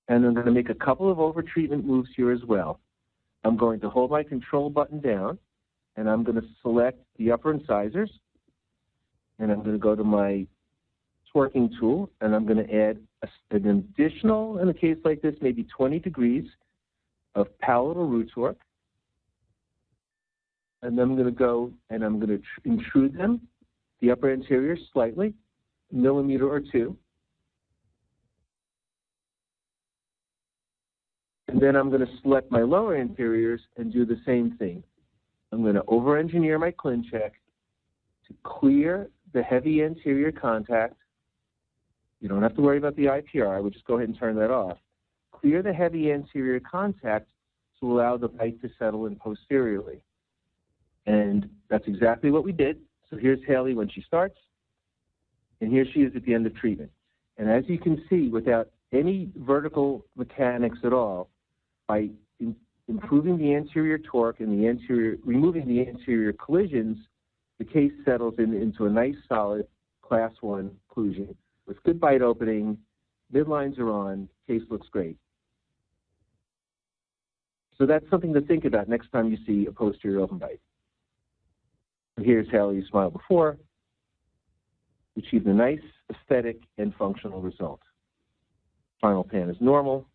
[0.07, 2.79] And I'm going to make a couple of overtreatment moves here as well.
[3.43, 5.37] I'm going to hold my control button down,
[5.95, 8.11] and I'm going to select the upper incisors.
[9.39, 10.45] And I'm going to go to my
[11.33, 15.35] torquing tool, and I'm going to add a, an additional, in a case like this,
[15.41, 16.45] maybe 20 degrees
[17.35, 18.57] of palatal root torque.
[20.81, 23.41] And then I'm going to go and I'm going to intrude them,
[24.01, 25.33] the upper anterior slightly,
[25.91, 26.95] millimeter or two.
[31.55, 34.83] And then I'm going to select my lower anteriors and do the same thing.
[35.53, 37.31] I'm going to over-engineer my ClinCheck
[38.27, 40.95] to clear the heavy anterior contact.
[42.19, 43.55] You don't have to worry about the IPR.
[43.55, 44.77] I would just go ahead and turn that off
[45.31, 47.29] clear the heavy anterior contact
[47.79, 50.01] to allow the bite to settle in posteriorly.
[51.05, 52.79] And that's exactly what we did.
[53.09, 54.37] So here's Haley when she starts,
[55.61, 56.91] and here she is at the end of treatment.
[57.37, 61.29] And as you can see, without any vertical mechanics at all,
[61.87, 62.55] by in,
[62.87, 66.97] improving the anterior torque and the anterior, removing the anterior collisions,
[67.59, 69.67] the case settles in, into a nice solid
[70.01, 71.35] class one occlusion
[71.67, 72.77] with good bite opening,
[73.33, 75.17] midlines are on, case looks great.
[77.77, 80.61] So that's something to think about next time you see a posterior open bite.
[82.21, 83.57] Here's how you smile before.
[85.17, 85.81] Achieved a nice
[86.13, 87.81] aesthetic and functional result.
[89.01, 90.07] Final pan is normal.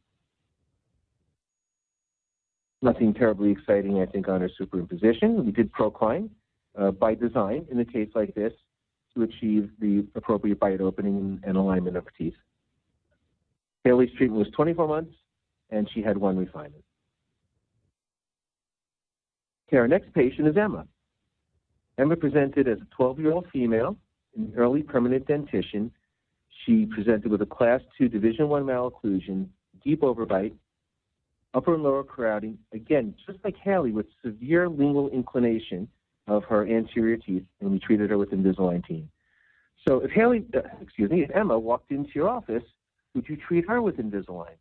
[2.83, 5.45] Nothing terribly exciting, I think, on our superimposition.
[5.45, 6.31] We did procline
[6.79, 8.53] uh, by design in a case like this
[9.15, 12.35] to achieve the appropriate bite opening and alignment of teeth.
[13.85, 15.15] Haley's treatment was 24 months,
[15.71, 16.85] and she had one refinement.
[19.69, 20.87] Okay, our next patient is Emma.
[21.99, 23.97] Emma presented as a 12-year-old female
[24.37, 25.91] in early permanent dentition.
[26.65, 29.49] She presented with a class 2 division 1 malocclusion,
[29.85, 30.55] deep overbite,
[31.55, 35.89] upper and lower crowding, again, just like Haley, with severe lingual inclination
[36.27, 39.09] of her anterior teeth, and we treated her with Invisalign Teen.
[39.87, 42.63] So if Haley, uh, excuse me, if Emma walked into your office,
[43.15, 44.57] would you treat her with Invisalign?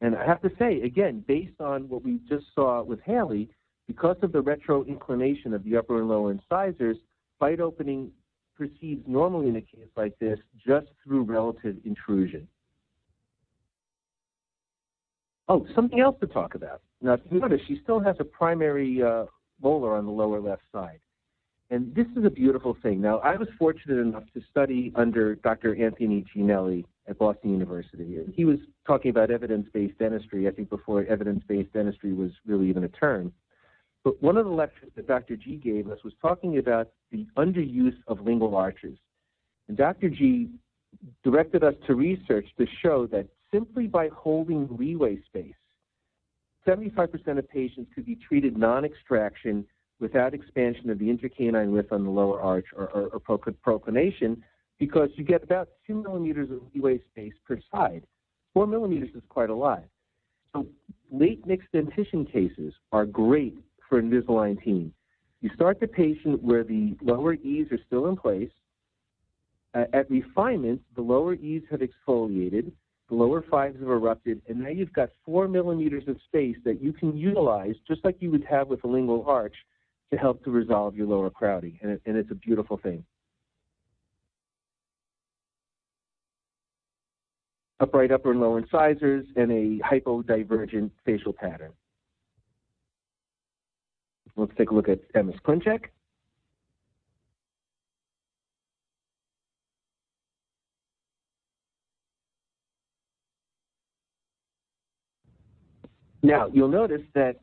[0.00, 3.48] And I have to say, again, based on what we just saw with Haley,
[3.86, 6.96] because of the retro inclination of the upper and lower incisors,
[7.38, 8.10] bite opening
[8.56, 12.46] proceeds normally in a case like this just through relative intrusion.
[15.48, 16.80] Oh, something else to talk about.
[17.00, 19.24] Now, if you notice, she still has a primary uh,
[19.60, 21.00] molar on the lower left side.
[21.70, 23.00] And this is a beautiful thing.
[23.00, 25.74] Now, I was fortunate enough to study under Dr.
[25.82, 28.18] Anthony Gianelly at Boston University.
[28.34, 32.88] He was talking about evidence-based dentistry, I think before evidence-based dentistry was really even a
[32.88, 33.32] term.
[34.04, 35.36] But one of the lectures that Dr.
[35.36, 38.98] G gave us was talking about the underuse of lingual arches.
[39.68, 40.10] And Dr.
[40.10, 40.50] G
[41.24, 45.54] directed us to research to show that simply by holding leeway space,
[46.66, 49.64] 75% of patients could be treated non extraction
[50.00, 54.42] without expansion of the intercanine width on the lower arch or, or, or proclination
[54.78, 58.02] because you get about two millimeters of leeway space per side.
[58.52, 59.84] Four millimeters is quite a lot.
[60.52, 60.66] So
[61.10, 63.56] late mixed dentition cases are great
[63.88, 64.92] for Invisalign Teen.
[65.40, 68.50] You start the patient where the lower E's are still in place.
[69.74, 72.72] Uh, at refinement, the lower E's have exfoliated,
[73.12, 77.16] lower fives have erupted, and now you've got four millimeters of space that you can
[77.16, 79.54] utilize just like you would have with a lingual arch
[80.10, 83.04] to help to resolve your lower crowding, and, it, and it's a beautiful thing.
[87.80, 91.72] Upright upper and lower incisors, and a hypodivergent facial pattern.
[94.36, 95.86] Let's take a look at Emma's ClinCheck.
[106.22, 107.40] Now, you'll notice that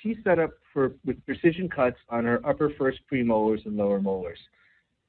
[0.00, 4.38] she set up for with precision cuts on her upper first premolars and lower molars.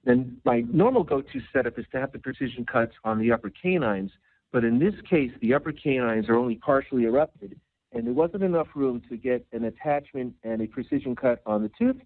[0.04, 4.12] Then my normal go-to setup is to have the precision cuts on the upper canines,
[4.52, 7.60] but in this case, the upper canines are only partially erupted,
[7.92, 11.72] and there wasn't enough room to get an attachment and a precision cut on the
[11.78, 11.98] tooth.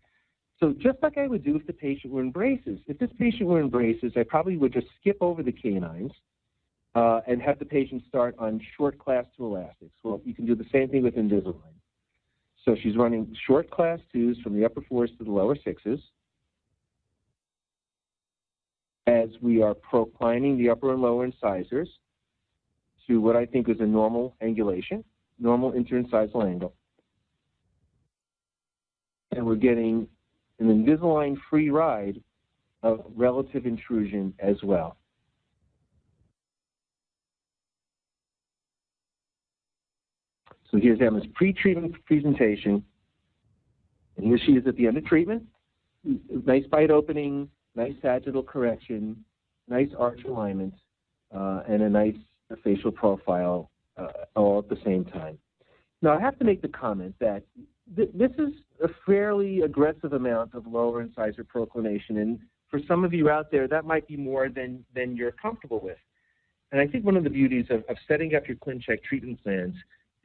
[0.60, 3.48] So just like I would do if the patient were in braces, if this patient
[3.48, 6.12] were in braces, I probably would just skip over the canines
[6.96, 9.94] uh, and have the patient start on short class two elastics.
[10.04, 11.74] Well, you can do the same thing with Invisalign.
[12.64, 16.00] So she's running short class twos from the upper fours to the lower sixes.
[19.06, 21.90] As we are proclining the upper and lower incisors
[23.08, 25.04] to what I think is a normal angulation,
[25.40, 26.74] normal interincisal angle.
[29.32, 30.08] And we're getting
[30.60, 32.22] an Invisalign free ride
[32.82, 34.98] of relative intrusion as well.
[40.74, 42.84] So here's Emma's pre-treatment presentation.
[44.18, 45.44] And here she is at the end of treatment.
[46.04, 49.24] Nice bite opening, nice sagittal correction,
[49.68, 50.74] nice arch alignment,
[51.34, 52.16] uh, and a nice
[52.64, 55.38] facial profile uh, all at the same time.
[56.02, 57.44] Now, I have to make the comment that
[57.96, 58.52] th this is
[58.84, 63.68] a fairly aggressive amount of lower incisor proclination, and for some of you out there,
[63.68, 66.02] that might be more than, than you're comfortable with.
[66.72, 69.76] And I think one of the beauties of, of setting up your ClinCheck treatment plans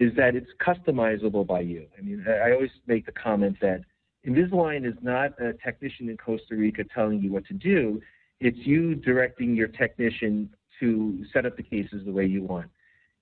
[0.01, 1.87] is that it's customizable by you.
[1.99, 3.81] I mean, I always make the comment that
[4.27, 8.01] Invisalign is not a technician in Costa Rica telling you what to do.
[8.41, 12.69] It's you directing your technician to set up the cases the way you want.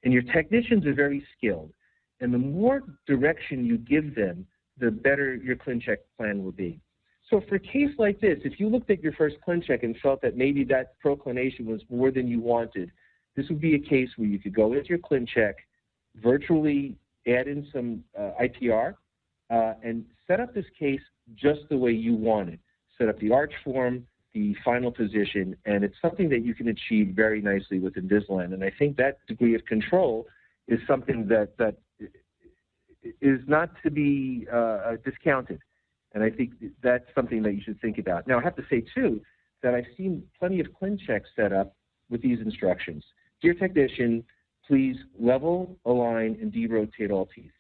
[0.05, 1.73] And your technicians are very skilled.
[2.21, 4.47] And the more direction you give them,
[4.79, 6.81] the better your ClinCheck plan will be.
[7.31, 10.23] So for a case like this, if you looked at your first ClinCheck and felt
[10.23, 12.93] that maybe that proclination was more than you wanted,
[13.37, 15.55] this would be a case where you could go into your ClinCheck,
[16.23, 18.95] virtually add in some uh, IPR,
[19.51, 21.01] uh, and set up this case
[21.35, 22.61] just the way you want it.
[22.99, 27.15] Set up the arch form, the final position, and it's something that you can achieve
[27.15, 28.53] very nicely with Invisalign.
[28.53, 30.27] And I think that degree of control
[30.69, 31.77] is something that, that
[33.21, 35.61] is not to be uh, discounted.
[36.13, 36.53] And I think
[36.83, 38.27] that's something that you should think about.
[38.27, 39.21] Now, I have to say, too,
[39.63, 41.75] that I've seen plenty of ClinChecks set up
[42.09, 43.05] with these instructions.
[43.43, 44.25] Dear technician,
[44.67, 47.53] please level, align, and derotate all teeth.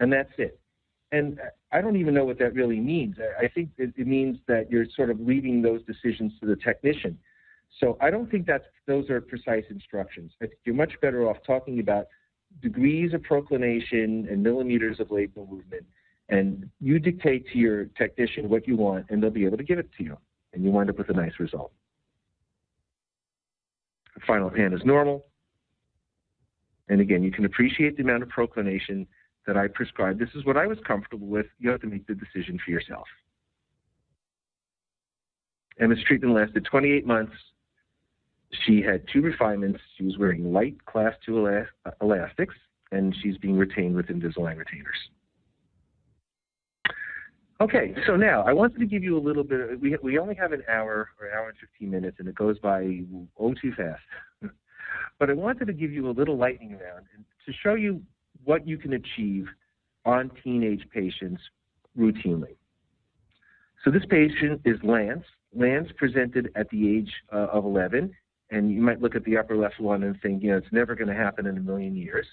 [0.00, 0.58] And that's it.
[1.12, 1.38] And
[1.70, 3.16] I don't even know what that really means.
[3.40, 7.16] I think it, means that you're sort of leaving those decisions to the technician.
[7.80, 10.32] So I don't think that those are precise instructions.
[10.42, 12.06] I think you're much better off talking about
[12.62, 15.84] degrees of proclination and millimeters of labial movement,
[16.28, 19.78] and you dictate to your technician what you want, and they'll be able to give
[19.78, 20.16] it to you,
[20.52, 21.72] and you wind up with a nice result.
[24.26, 25.26] Final hand is normal.
[26.88, 29.06] And again, you can appreciate the amount of proclination
[29.46, 30.18] that I prescribed.
[30.18, 31.46] This is what I was comfortable with.
[31.58, 33.06] You have to make the decision for yourself.
[35.80, 37.32] Emma's treatment lasted 28 months.
[38.64, 39.80] She had two refinements.
[39.96, 41.66] She was wearing light class 2
[42.00, 42.54] elastics,
[42.92, 44.96] and she's being retained with Invisalign retainers.
[47.60, 49.80] Okay, so now I wanted to give you a little bit.
[49.80, 52.58] We we only have an hour or an hour and 15 minutes, and it goes
[52.58, 53.00] by
[53.38, 54.02] oh too fast.
[55.18, 57.06] But I wanted to give you a little lightning round
[57.46, 58.02] to show you
[58.44, 59.46] what you can achieve
[60.04, 61.40] on teenage patients
[61.98, 62.56] routinely.
[63.84, 65.24] So this patient is Lance.
[65.54, 68.12] Lance presented at the age uh, of 11,
[68.50, 70.94] and you might look at the upper left one and think, you know, it's never
[70.94, 72.26] going to happen in a million years.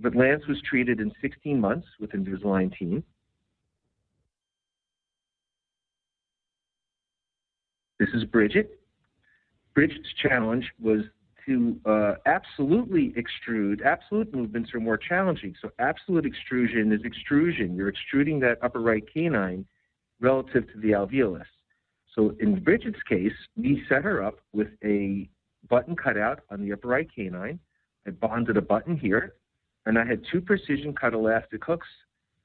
[0.00, 3.02] But Lance was treated in 16 months with Invisalign Teen.
[7.98, 8.80] This is Bridget.
[9.74, 11.00] Bridget's challenge was
[11.48, 15.54] to uh, absolutely extrude, absolute movements are more challenging.
[15.60, 17.74] So absolute extrusion is extrusion.
[17.74, 19.66] You're extruding that upper right canine
[20.20, 21.46] relative to the alveolus.
[22.14, 25.28] So in Bridget's case, we set her up with a
[25.68, 27.58] button cutout on the upper right canine.
[28.06, 29.34] I bonded a button here,
[29.86, 31.88] and I had two precision cut elastic hooks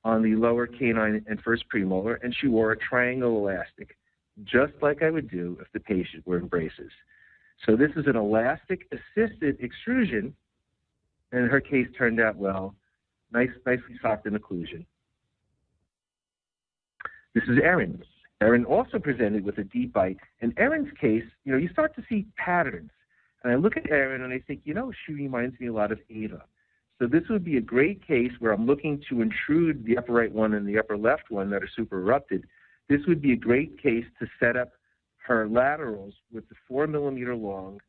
[0.03, 3.97] on the lower canine and first premolar, and she wore a triangle elastic,
[4.43, 6.91] just like I would do if the patient were in braces.
[7.65, 10.35] So this is an elastic assisted extrusion,
[11.31, 12.75] and her case turned out well.
[13.31, 14.85] Nice, nicely soft in occlusion.
[17.33, 18.03] This is Erin.
[18.41, 20.17] Erin also presented with a deep bite.
[20.41, 22.91] In Erin's case, you know, you start to see patterns.
[23.43, 25.91] And I look at Erin and I think, you know, she reminds me a lot
[25.91, 26.43] of Ava.
[26.99, 30.31] So this would be a great case where I'm looking to intrude the upper right
[30.31, 32.45] one and the upper left one that are super erupted.
[32.87, 34.73] This would be a great case to set up
[35.25, 37.79] her laterals with the four millimeter long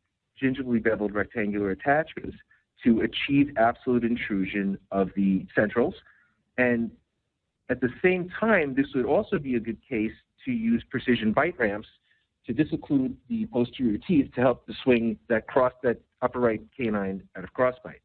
[0.42, 2.36] gingivally beveled rectangular attachments
[2.82, 5.94] to achieve absolute intrusion of the centrals.
[6.58, 6.90] And
[7.70, 10.12] at the same time, this would also be a good case
[10.44, 11.88] to use precision bite ramps
[12.46, 17.22] to disocclude the posterior teeth to help to swing that cross that upper right canine
[17.36, 18.00] out of crossbite.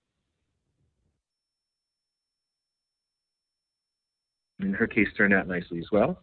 [4.62, 6.22] In her case, turned out nicely as well.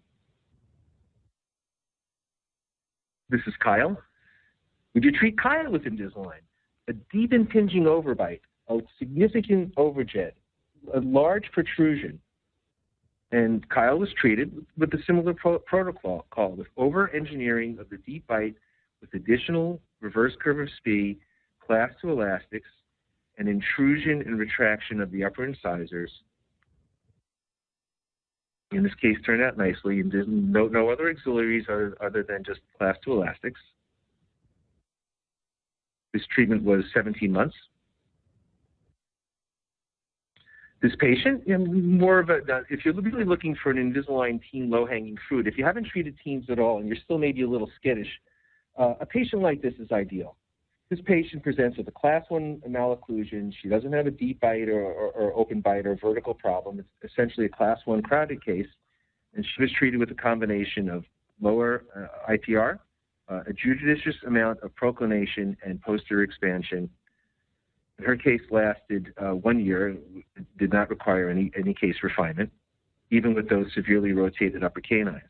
[3.28, 3.96] This is Kyle.
[4.94, 6.40] Would you treat Kyle with Invisalign?
[6.88, 10.32] A deep impinging overbite, a significant overjet,
[10.94, 12.20] a large protrusion,
[13.32, 17.96] and Kyle was treated with a similar pro- protocol called with over engineering of the
[17.98, 18.54] deep bite
[19.00, 21.18] with additional reverse curve of Spee,
[21.58, 22.68] class 2 elastics,
[23.38, 26.12] and intrusion and retraction of the upper incisors.
[28.76, 32.44] In this case, turned out nicely, and did no, no other auxiliaries other, other than
[32.44, 33.60] just class 2 elastics.
[36.12, 37.56] This treatment was 17 months.
[40.82, 44.70] this patient, you know, more of a, if you're really looking for an Invisalign teen
[44.70, 47.70] low-hanging fruit, if you haven't treated teens at all and you're still maybe a little
[47.76, 48.08] skittish,
[48.78, 50.36] uh, a patient like this is ideal.
[50.88, 53.52] This patient presents with a class 1 malocclusion.
[53.60, 56.78] She doesn't have a deep bite or, or, or open bite or vertical problem.
[56.78, 58.68] It's essentially a class 1 crowded case.
[59.34, 61.04] And she was treated with a combination of
[61.40, 62.78] lower uh, IPR,
[63.28, 66.88] uh, a judicious amount of proclination, and posterior expansion
[68.04, 69.96] her case lasted uh, one year,
[70.58, 72.50] did not require any, any case refinement,
[73.10, 75.22] even with those severely rotated upper canines.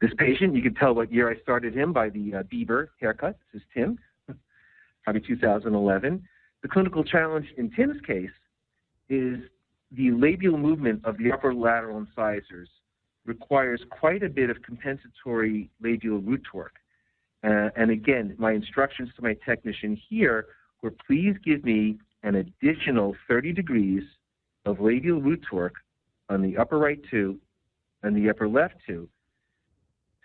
[0.00, 3.38] This patient, you can tell what year I started him by the uh, Bieber haircut.
[3.52, 3.98] This is Tim,
[5.04, 6.22] probably 2011.
[6.62, 8.30] The clinical challenge in Tim's case
[9.08, 9.38] is
[9.92, 12.68] the labial movement of the upper lateral incisors
[13.24, 16.76] requires quite a bit of compensatory labial root torque.
[17.42, 20.46] Uh, and again, my instructions to my technician here
[20.82, 24.02] were please give me an additional 30 degrees
[24.66, 25.76] of labial root torque
[26.28, 27.38] on the upper right two
[28.02, 29.08] and the upper left two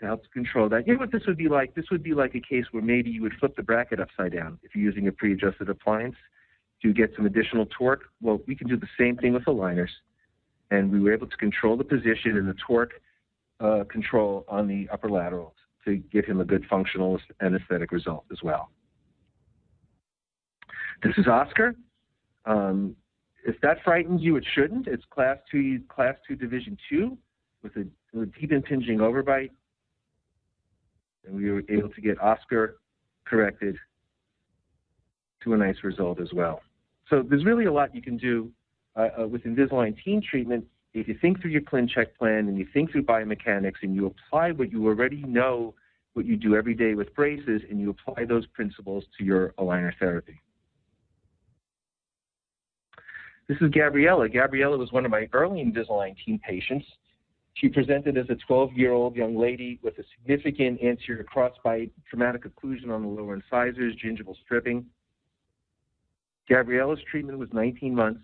[0.01, 0.85] to help control that.
[0.87, 1.73] You know what this would be like?
[1.75, 4.59] This would be like a case where maybe you would flip the bracket upside down
[4.63, 6.15] if you're using a pre-adjusted appliance
[6.81, 8.01] to get some additional torque.
[8.21, 9.89] Well, we can do the same thing with the aligners.
[10.71, 12.93] And we were able to control the position and the torque
[13.59, 15.53] uh, control on the upper laterals
[15.85, 18.71] to give him a good functional and aesthetic result as well.
[21.03, 21.75] This is Oscar.
[22.45, 22.95] Um,
[23.45, 24.87] if that frightens you, it shouldn't.
[24.87, 27.17] It's class two, class two, division two,
[27.63, 29.51] with a, with a deep impinging overbite,
[31.25, 32.77] and we were able to get Oscar
[33.25, 33.75] corrected
[35.43, 36.61] to a nice result as well.
[37.09, 38.51] So there's really a lot you can do
[38.95, 42.67] uh, uh, with Invisalign teen treatment if you think through your ClinCheck plan and you
[42.73, 45.73] think through biomechanics and you apply what you already know,
[46.13, 49.93] what you do every day with braces, and you apply those principles to your aligner
[49.99, 50.41] therapy.
[53.47, 54.27] This is Gabriella.
[54.29, 56.85] Gabriella was one of my early Invisalign teen patients.
[57.53, 63.01] She presented as a 12-year-old young lady with a significant anterior crossbite, traumatic occlusion on
[63.01, 64.85] the lower incisors, gingival stripping.
[66.49, 68.21] Gabriella's treatment was 19 months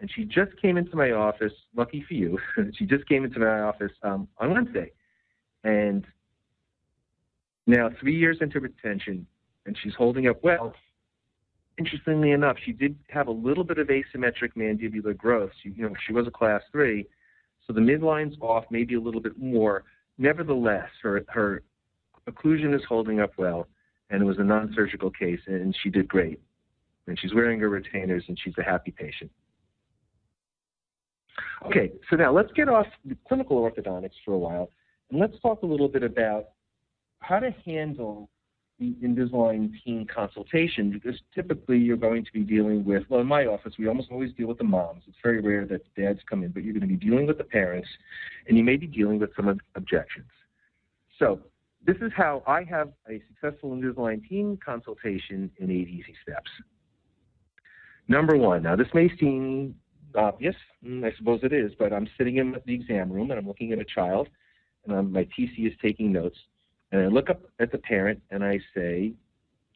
[0.00, 1.52] and she just came into my office.
[1.76, 2.38] Lucky for you,
[2.74, 4.92] she just came into my office um, on Wednesday,
[5.64, 6.06] and
[7.66, 9.26] now three years into retention,
[9.66, 10.74] and she's holding up well.
[11.78, 15.50] Interestingly enough, she did have a little bit of asymmetric mandibular growth.
[15.62, 17.06] She, you know, she was a class three,
[17.70, 19.84] so the midline's off maybe a little bit more.
[20.18, 21.62] Nevertheless, her her
[22.28, 23.68] occlusion is holding up well,
[24.10, 26.40] and it was a non-surgical case, and she did great.
[27.06, 29.30] And she's wearing her retainers, and she's a happy patient.
[31.64, 34.70] Okay, so now let's get off the clinical orthodontics for a while,
[35.10, 36.46] and let's talk a little bit about
[37.20, 38.30] how to handle
[38.80, 43.74] Invisalign teen consultation because typically you're going to be dealing with, well, in my office,
[43.78, 45.02] we almost always deal with the moms.
[45.06, 47.44] It's very rare that dads come in, but you're going to be dealing with the
[47.44, 47.88] parents
[48.48, 50.30] and you may be dealing with some objections.
[51.18, 51.40] So
[51.86, 56.50] this is how I have a successful Invisalign teen consultation in eight easy steps.
[58.08, 59.74] Number one, now this may seem
[60.14, 63.46] obvious, mm, I suppose it is, but I'm sitting in the exam room and I'm
[63.46, 64.28] looking at a child
[64.84, 66.38] and I'm, my TC is taking notes
[66.92, 69.12] and I look up at the parent and I say,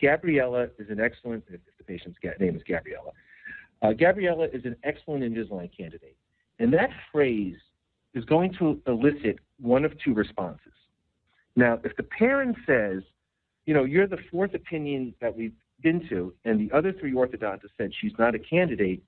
[0.01, 3.13] Gabriella is an excellent, if the patient's name is Gabriella,
[3.83, 6.17] uh, Gabriella is an excellent Invisalign candidate.
[6.59, 7.57] And that phrase
[8.15, 10.73] is going to elicit one of two responses.
[11.57, 13.03] Now, if the parent says,
[13.67, 17.71] you know, you're the fourth opinion that we've been to, and the other three orthodontists
[17.79, 19.03] said she's not a candidate,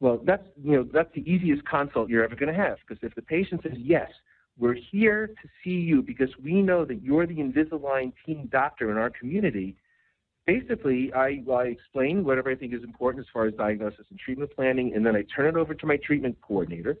[0.00, 3.14] well, that's you know that's the easiest consult you're ever going to have because if
[3.16, 4.08] the patient says yes,
[4.58, 8.98] we're here to see you because we know that you're the Invisalign teen doctor in
[8.98, 9.76] our community.
[10.46, 14.50] Basically, I, I explain whatever I think is important as far as diagnosis and treatment
[14.54, 16.96] planning, and then I turn it over to my treatment coordinator,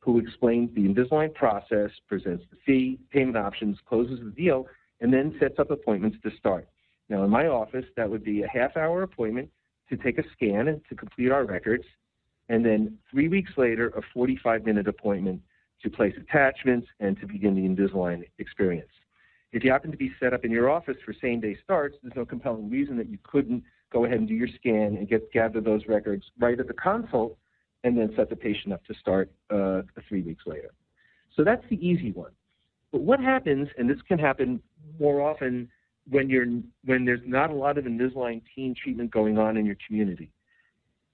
[0.00, 4.66] who explains the Invisalign process, presents the fee, payment options, closes the deal,
[5.00, 6.68] and then sets up appointments to start.
[7.08, 9.48] Now, in my office, that would be a half-hour appointment
[9.88, 11.84] to take a scan and to complete our records,
[12.50, 15.40] and then three weeks later, a 45-minute appointment
[15.82, 18.90] to place attachments, and to begin the Invisalign experience.
[19.52, 22.26] If you happen to be set up in your office for same-day starts, there's no
[22.26, 25.82] compelling reason that you couldn't go ahead and do your scan and get gather those
[25.88, 27.38] records right at the consult,
[27.84, 30.70] and then set the patient up to start uh, three weeks later.
[31.36, 32.32] So that's the easy one.
[32.92, 34.60] But what happens, and this can happen
[34.98, 35.68] more often
[36.10, 36.46] when you're
[36.84, 40.30] when there's not a lot of Invisalign teen treatment going on in your community.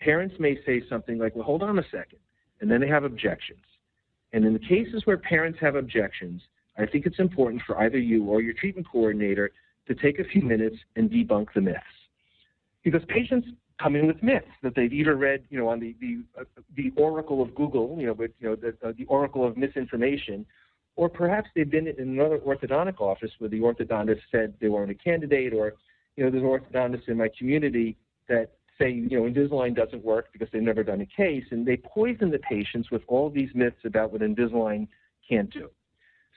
[0.00, 2.20] Parents may say something like, "Well, hold on a second,"
[2.60, 3.64] and then they have objections.
[4.34, 6.42] And in the cases where parents have objections,
[6.76, 9.52] I think it's important for either you or your treatment coordinator
[9.86, 11.78] to take a few minutes and debunk the myths.
[12.82, 13.46] Because patients
[13.80, 16.44] come in with myths that they've either read, you know, on the the, uh,
[16.76, 20.44] the oracle of Google, you know, but you know, the, uh, the oracle of misinformation,
[20.96, 24.94] or perhaps they've been in another orthodontic office where the orthodontist said they weren't a
[24.94, 25.74] candidate, or
[26.16, 27.96] you know, there's orthodontists in my community
[28.28, 31.76] that say, you know, Invisalign doesn't work because they've never done a case, and they
[31.76, 34.88] poison the patients with all these myths about what Invisalign
[35.28, 35.70] can't do.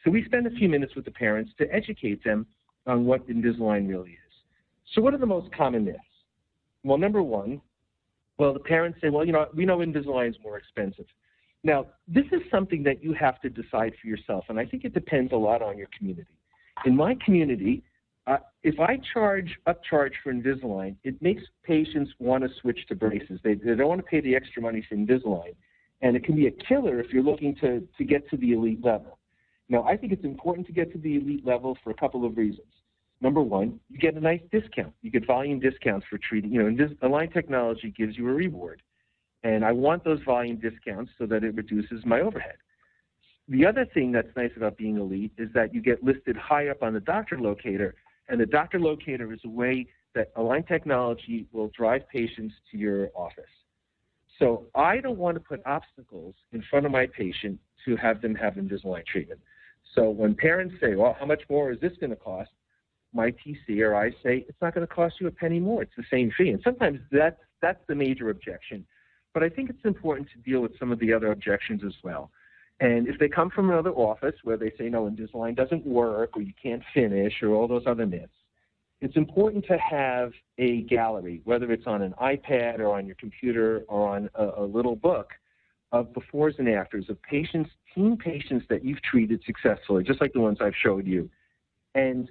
[0.04, 2.46] So we spend a few minutes with the parents to educate them
[2.86, 4.34] on what Invisalign really is.
[4.94, 6.00] So what are the most common myths?
[6.84, 7.62] Well, number one,
[8.38, 11.06] well, the parents say, well, you know, we know Invisalign is more expensive.
[11.64, 14.94] Now, this is something that you have to decide for yourself, and I think it
[14.94, 16.30] depends a lot on your community.
[16.86, 17.84] In my community,
[18.28, 23.40] uh, if I charge upcharge for Invisalign, it makes patients want to switch to braces.
[23.44, 25.56] They, they don't want to pay the extra money for Invisalign.
[26.02, 28.84] And it can be a killer if you're looking to, to get to the elite
[28.84, 29.18] level.
[29.70, 32.38] Now, I think it's important to get to the elite level for a couple of
[32.38, 32.68] reasons.
[33.22, 34.94] Number one, you get a nice discount.
[35.02, 36.52] You get volume discounts for treating.
[36.52, 38.82] You know, Invis- Align Technology gives you a reward.
[39.44, 42.58] And I want those volume discounts so that it reduces my overhead.
[43.50, 46.84] The other thing that's nice about being elite is that you get listed high up
[46.84, 47.96] on the doctor locator
[48.30, 53.10] and the doctor locator is a way that Align Technology will drive patients to your
[53.16, 53.46] office.
[54.40, 58.36] So I don't want to put obstacles in front of my patient to have them
[58.36, 59.40] have Invisalign treatment.
[59.96, 62.50] So when parents say, well, how much more is this going to cost?
[63.14, 65.82] My TC or I say, it's not going to cost you a penny more.
[65.82, 66.50] It's the same fee.
[66.50, 68.86] And sometimes that's, that's the major objection.
[69.34, 72.32] But I think it's important to deal with some of the other objections as well.
[72.80, 76.42] And if they come from another office where they say, no, Invisalign doesn't work or
[76.42, 78.30] you can't finish or all those other myths,
[79.02, 83.84] it's important to have a gallery, whether it's on an iPad or on your computer
[83.88, 85.30] or on a, a little book
[85.92, 90.40] of befores and afters of patients, teen patients that you've treated successfully, just like the
[90.40, 91.30] ones I've showed you.
[91.96, 92.30] And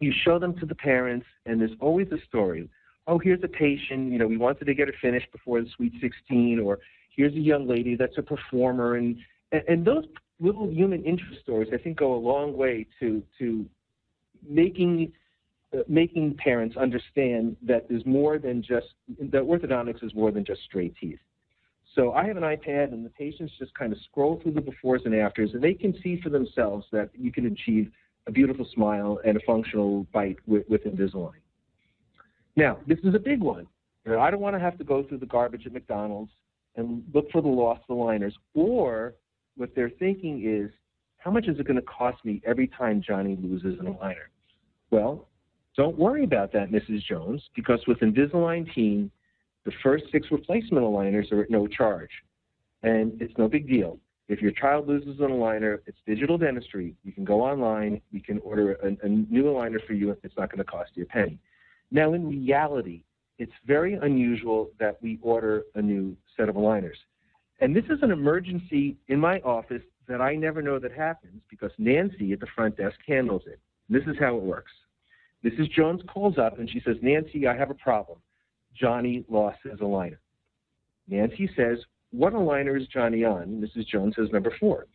[0.00, 2.68] you show them to the parents, and there's always a story.
[3.06, 5.92] Oh, here's a patient, you know, we wanted to get her finished before the Sweet
[6.00, 6.78] 16, or
[7.14, 9.16] here's a young lady that's a performer, and
[9.52, 10.04] and, those
[10.38, 13.66] little human interest stories, I think, go a long way to to
[14.48, 15.12] making
[15.74, 18.88] uh, making parents understand that there's more than just
[19.18, 21.18] that orthodontics is more than just straight teeth.
[21.94, 25.04] So I have an iPad, and the patients just kind of scroll through the befores
[25.04, 27.90] and afters, and they can see for themselves that you can achieve
[28.26, 31.40] a beautiful smile and a functional bite with, with Invisalign.
[32.54, 33.66] Now, this is a big one.
[34.04, 36.30] You know, I don't want to have to go through the garbage at McDonald's
[36.76, 38.32] and look for the lost aligners.
[38.54, 39.14] Or
[39.56, 40.70] what they're thinking is,
[41.18, 44.28] how much is it going to cost me every time Johnny loses an aligner?
[44.90, 45.28] Well,
[45.76, 47.04] don't worry about that, Mrs.
[47.04, 49.10] Jones, because with Invisalign Teen,
[49.64, 52.10] the first six replacement aligners are at no charge.
[52.82, 53.98] And it's no big deal.
[54.28, 56.94] If your child loses an aligner, it's digital dentistry.
[57.04, 60.50] You can go online, you can order a, a new aligner for you, it's not
[60.50, 61.38] going to cost you a penny.
[61.90, 63.02] Now, in reality,
[63.40, 66.98] it's very unusual that we order a new set of aligners.
[67.60, 71.70] And this is an emergency in my office that I never know that happens because
[71.78, 73.58] Nancy at the front desk handles it.
[73.88, 74.70] This is how it works.
[75.42, 75.70] Mrs.
[75.70, 78.18] Jones calls up and she says, Nancy, I have a problem.
[78.78, 80.18] Johnny lost his aligner.
[81.08, 81.78] Nancy says,
[82.10, 83.46] What aligner is Johnny on?
[83.46, 83.86] Mrs.
[83.86, 84.86] Jones says, Number four.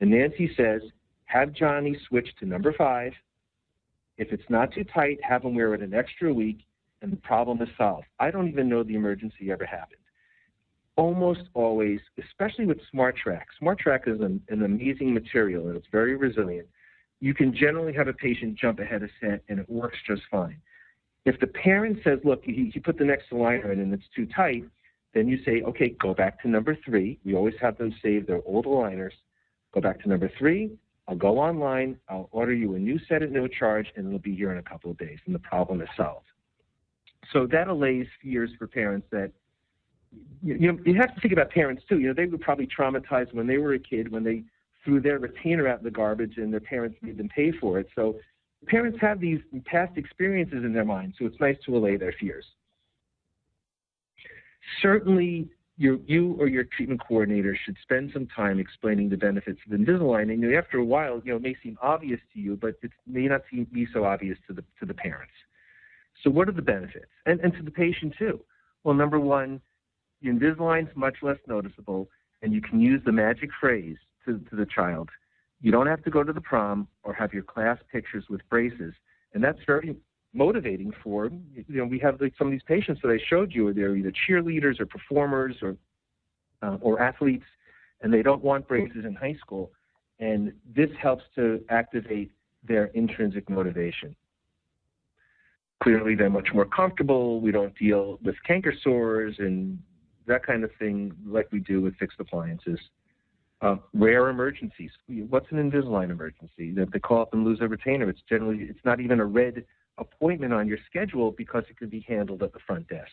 [0.00, 0.82] And Nancy says,
[1.24, 3.12] Have Johnny switch to number five.
[4.18, 6.64] If it's not too tight, have him wear it an extra week,
[7.02, 8.06] and the problem is solved.
[8.18, 9.98] I don't even know the emergency ever happened.
[10.96, 13.44] Almost always, especially with SmartTrack.
[13.60, 16.68] SmartTrack is an, an amazing material and it's very resilient.
[17.20, 20.58] You can generally have a patient jump ahead a set and it works just fine.
[21.24, 24.26] If the parent says, look, you, you put the next aligner in and it's too
[24.26, 24.64] tight,
[25.14, 27.18] then you say, okay, go back to number three.
[27.24, 29.12] We always have them save their old aligners.
[29.72, 30.72] Go back to number three.
[31.08, 31.98] I'll go online.
[32.08, 34.62] I'll order you a new set at no charge, and it'll be here in a
[34.62, 36.26] couple of days, and the problem is solved.
[37.32, 39.32] So that allays fears for parents that
[40.42, 41.98] you know you have to think about parents too.
[41.98, 44.42] You know they were probably traumatized when they were a kid when they
[44.84, 47.88] threw their retainer out in the garbage and their parents made them pay for it.
[47.94, 48.16] So
[48.66, 52.44] parents have these past experiences in their mind, so it's nice to allay their fears.
[54.80, 59.78] Certainly, your, you or your treatment coordinator should spend some time explaining the benefits of
[59.78, 60.32] Invisalign.
[60.32, 63.26] And after a while, you know, it may seem obvious to you, but it may
[63.26, 65.32] not seem, be so obvious to the to the parents.
[66.22, 68.40] So, what are the benefits, and and to the patient too?
[68.84, 69.60] Well, number one,
[70.24, 72.08] Invisalign is much less noticeable,
[72.42, 75.08] and you can use the magic phrase to, to the child.
[75.60, 78.94] You don't have to go to the prom or have your class pictures with braces,
[79.34, 79.96] and that's very
[80.34, 83.72] motivating for you know we have like some of these patients that I showed you
[83.72, 85.76] they're either cheerleaders or performers or
[86.62, 87.44] uh, or athletes
[88.00, 89.72] and they don't want braces in high school
[90.20, 92.32] and this helps to activate
[92.64, 94.16] their intrinsic motivation
[95.82, 99.78] clearly they're much more comfortable we don't deal with canker sores and
[100.26, 102.78] that kind of thing like we do with fixed appliances
[103.62, 104.90] uh, rare emergencies.
[105.28, 106.72] What's an Invisalign emergency?
[106.72, 108.10] That they call up and lose a retainer.
[108.10, 109.64] It's generally it's not even a red
[109.98, 113.12] appointment on your schedule because it can be handled at the front desk.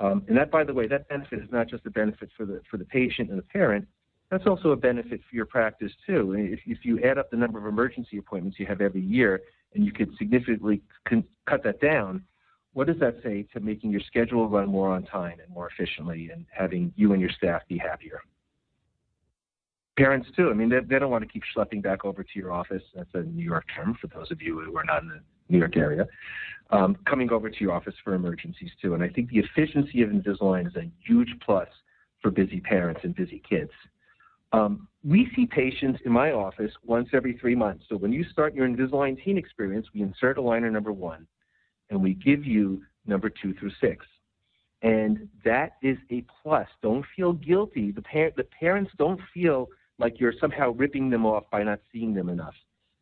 [0.00, 2.60] Um, and that, by the way, that benefit is not just a benefit for the
[2.68, 3.86] for the patient and the parent.
[4.32, 6.34] That's also a benefit for your practice too.
[6.38, 9.42] If, if you add up the number of emergency appointments you have every year,
[9.74, 12.24] and you could significantly con- cut that down,
[12.72, 16.30] what does that say to making your schedule run more on time and more efficiently,
[16.32, 18.22] and having you and your staff be happier?
[19.98, 20.48] Parents too.
[20.48, 22.82] I mean, they, they don't want to keep schlepping back over to your office.
[22.94, 25.20] That's a New York term for those of you who are not in the
[25.50, 26.06] New York area,
[26.70, 28.94] um, coming over to your office for emergencies too.
[28.94, 31.68] And I think the efficiency of Invisalign is a huge plus
[32.22, 33.72] for busy parents and busy kids.
[34.52, 37.84] Um, we see patients in my office once every three months.
[37.88, 41.26] So when you start your Invisalign teen experience, we insert aligner number one,
[41.90, 44.06] and we give you number two through six.
[44.82, 46.68] And that is a plus.
[46.82, 47.92] Don't feel guilty.
[47.92, 52.14] The, par- the parents don't feel like you're somehow ripping them off by not seeing
[52.14, 52.54] them enough.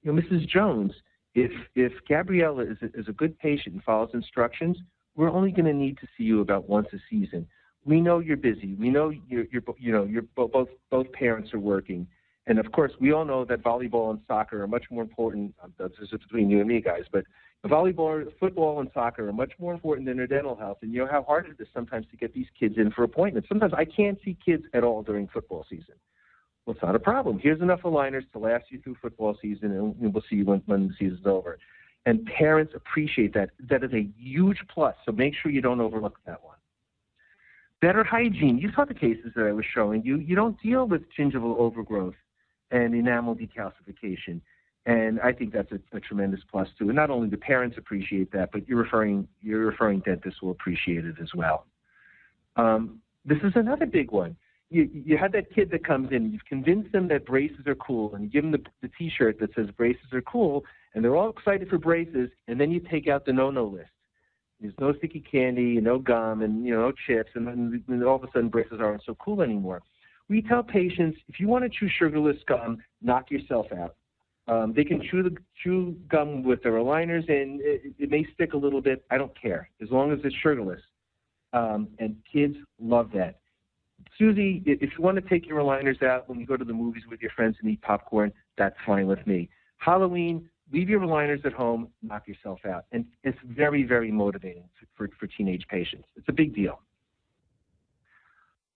[0.03, 0.47] You know, Mrs.
[0.49, 0.93] Jones,
[1.35, 4.77] if if Gabriella is a, is a good patient and follows instructions,
[5.15, 7.47] we're only going to need to see you about once a season.
[7.91, 8.77] We know you're busy.
[8.79, 12.07] We know you're, you're you know you're both both parents are working,
[12.47, 15.57] and of course we all know that volleyball and soccer are much more important.
[15.77, 17.25] This is between you and me, guys, but
[17.67, 20.79] volleyball, football, and soccer are much more important than their dental health.
[20.83, 23.49] And you know how hard it is sometimes to get these kids in for appointments.
[23.49, 25.97] Sometimes I can't see kids at all during football season.
[26.67, 27.41] Well, it's not a problem.
[27.43, 30.87] Here's enough aligners to last you through football season, and we'll see you when, when
[30.87, 31.59] the season's over.
[32.07, 33.51] And parents appreciate that.
[33.69, 36.55] That is a huge plus, so make sure you don't overlook that one.
[37.81, 38.59] Better hygiene.
[38.59, 40.19] You saw the cases that I was showing you.
[40.19, 42.15] You don't deal with gingival overgrowth
[42.71, 44.41] and enamel decalcification.
[44.87, 46.89] And I think that's a, a, tremendous plus too.
[46.89, 51.05] And not only do parents appreciate that, but you're referring your referring dentists will appreciate
[51.05, 51.67] it as well.
[52.57, 54.37] Um, this is another big one
[54.71, 58.15] you you had that kid that comes in, you've convinced them that braces are cool,
[58.15, 60.65] and you give them the, the T-shirt that says braces are cool,
[60.95, 63.91] and they're all excited for braces, and then you take out the no-no list.
[64.61, 68.17] There's no sticky candy, no gum, and you know no chips, and then and all
[68.17, 69.83] of a sudden braces aren't so cool anymore.
[70.29, 73.97] We tell patients if you want to chew sugarless gum, knock yourself out.
[74.49, 78.53] Um, they can chew the chew gum with their aligners, and it, it may stick
[78.53, 79.05] a little bit.
[79.11, 80.81] I don't care as long as it's sugarless.
[81.53, 83.41] Um, and kids love that.
[84.19, 87.05] Susie, if you want to take your aligners out when you go to the movies
[87.09, 89.49] with your friends and eat popcorn, that's fine with me.
[89.79, 92.85] Halloween, leave your aligners at home, knock yourself out.
[92.93, 94.65] And it's very, very motivating
[94.97, 96.09] for, for teenage patients.
[96.17, 96.81] It's a big deal.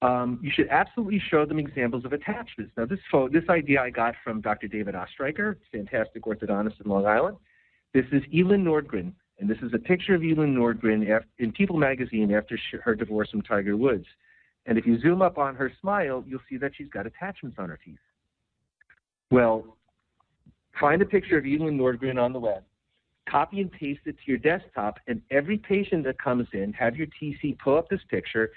[0.03, 2.73] um, you should absolutely show them examples of attachments.
[2.77, 4.69] Now, this, photo, this idea I got from Dr.
[4.69, 7.39] David Ostreicher, fantastic orthodontist in Long Island.
[7.95, 12.33] This is Elin Nordgren, and this is a picture of Elin Nordgren in People magazine
[12.35, 14.07] after her divorce from Tiger Woods.
[14.67, 17.69] And if you zoom up on her smile, you'll see that she's got attachments on
[17.69, 17.99] her teeth.
[19.31, 19.77] Well,
[20.81, 22.63] find a picture of Elin Nordgren on the web,
[23.29, 27.07] copy and paste it to your desktop, and every patient that comes in, have your
[27.21, 28.51] TC pull up this picture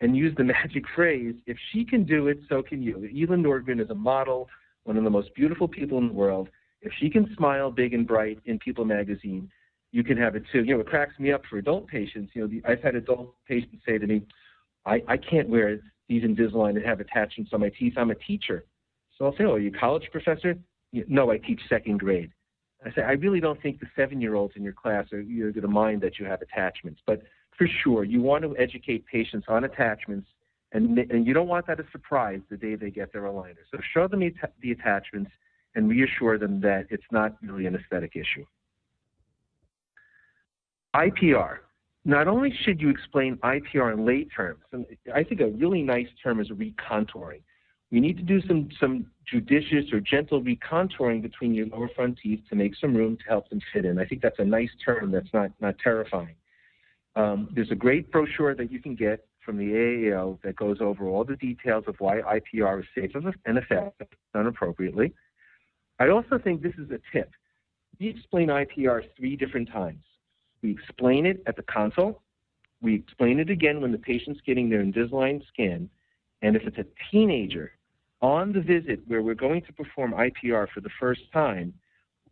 [0.00, 2.96] and use the magic phrase, if she can do it, so can you.
[2.96, 4.48] Elin Nordgren is a model,
[4.84, 6.48] one of the most beautiful people in the world.
[6.82, 9.50] If she can smile big and bright in People magazine,
[9.92, 10.64] you can have it too.
[10.64, 12.32] You know, it cracks me up for adult patients.
[12.34, 14.22] You know, the, I've had adult patients say to me,
[14.86, 17.94] I, I can't wear these Invisalign and have attachments on my teeth.
[17.96, 18.64] I'm a teacher.
[19.18, 20.56] So I'll say, oh, are you a college professor?
[20.92, 22.32] No, I teach second grade.
[22.84, 26.00] I say, I really don't think the seven-year-olds in your class are going to mind
[26.00, 27.00] that you have attachments.
[27.06, 27.22] But
[27.56, 30.28] for sure, you want to educate patients on attachments,
[30.72, 33.56] and, and you don't want that a surprise the day they get their aligner.
[33.70, 34.32] So show them the,
[34.62, 35.30] the attachments
[35.74, 38.44] and reassure them that it's not really an aesthetic issue.
[40.96, 41.58] IPR.
[42.04, 46.08] Not only should you explain IPR in lay terms, and I think a really nice
[46.22, 47.42] term is recontouring.
[47.90, 52.40] We need to do some, some judicious or gentle recontouring between your lower front teeth
[52.48, 53.98] to make some room to help them fit in.
[53.98, 56.34] I think that's a nice term that's not, not terrifying.
[57.16, 61.06] Um, there's a great brochure that you can get from the AAO that goes over
[61.08, 65.12] all the details of why IPR is safe and effective done appropriately.
[65.98, 67.30] I also think this is a tip.
[67.98, 70.04] We explain IPR three different times.
[70.62, 72.20] We explain it at the consult.
[72.80, 75.90] We explain it again when the patient's getting their Invisalign scan.
[76.42, 77.72] And if it's a teenager
[78.22, 81.74] on the visit where we're going to perform IPR for the first time,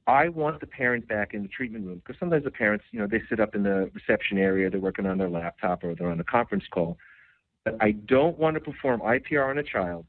[0.07, 3.07] I want the parent back in the treatment room because sometimes the parents, you know,
[3.07, 6.20] they sit up in the reception area, they're working on their laptop or they're on
[6.20, 6.97] a conference call.
[7.64, 10.07] But I don't want to perform IPR on a child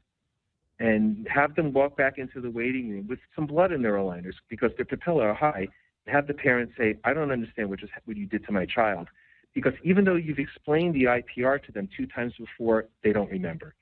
[0.78, 4.34] and have them walk back into the waiting room with some blood in their aligners
[4.48, 5.68] because their papillae are high.
[6.06, 8.64] and Have the parent say, I don't understand what, just, what you did to my
[8.64, 9.08] child.
[9.54, 13.74] Because even though you've explained the IPR to them two times before, they don't remember.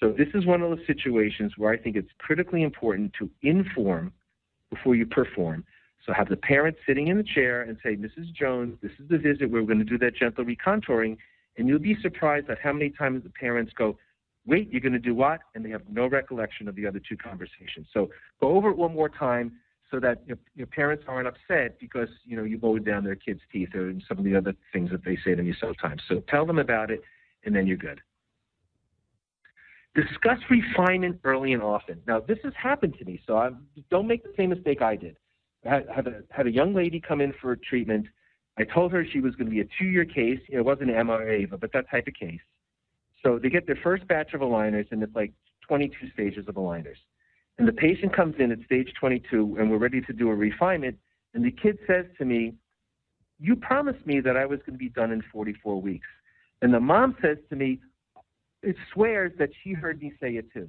[0.00, 4.12] So this is one of those situations where I think it's critically important to inform
[4.70, 5.64] before you perform.
[6.06, 8.32] So have the parent sitting in the chair and say, Mrs.
[8.32, 9.50] Jones, this is the visit.
[9.50, 11.16] Where we're going to do that gentle recontouring.
[11.56, 13.98] And you'll be surprised at how many times the parents go,
[14.46, 15.40] wait, you're going to do what?
[15.54, 17.88] And they have no recollection of the other two conversations.
[17.92, 18.08] So
[18.40, 19.52] go over it one more time
[19.90, 23.40] so that your, your parents aren't upset because, you know, you mowed down their kids'
[23.52, 26.02] teeth or some of the other things that they say to me sometimes.
[26.08, 27.02] So tell them about it,
[27.44, 28.00] and then you're good.
[29.98, 32.00] Discuss refinement early and often.
[32.06, 33.50] Now, this has happened to me, so I,
[33.90, 35.16] don't make the same mistake I did.
[35.66, 38.06] I had, had, a, had a young lady come in for treatment.
[38.58, 40.38] I told her she was going to be a two-year case.
[40.48, 42.40] You know, it wasn't MRA, but that type of case.
[43.24, 45.32] So they get their first batch of aligners, and it's like
[45.66, 46.98] 22 stages of aligners.
[47.58, 50.96] And the patient comes in at stage 22, and we're ready to do a refinement,
[51.34, 52.54] and the kid says to me,
[53.40, 56.06] you promised me that I was going to be done in 44 weeks.
[56.62, 57.80] And the mom says to me,
[58.62, 60.68] it swears that she heard me say it too.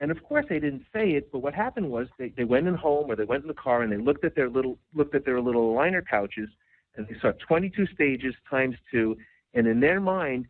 [0.00, 2.74] And of course they didn't say it, but what happened was they, they went in
[2.74, 5.24] home or they went in the car and they looked at their little looked at
[5.24, 6.48] their little aligner pouches
[6.96, 9.16] and they saw 22 stages times two,
[9.54, 10.46] and in their mind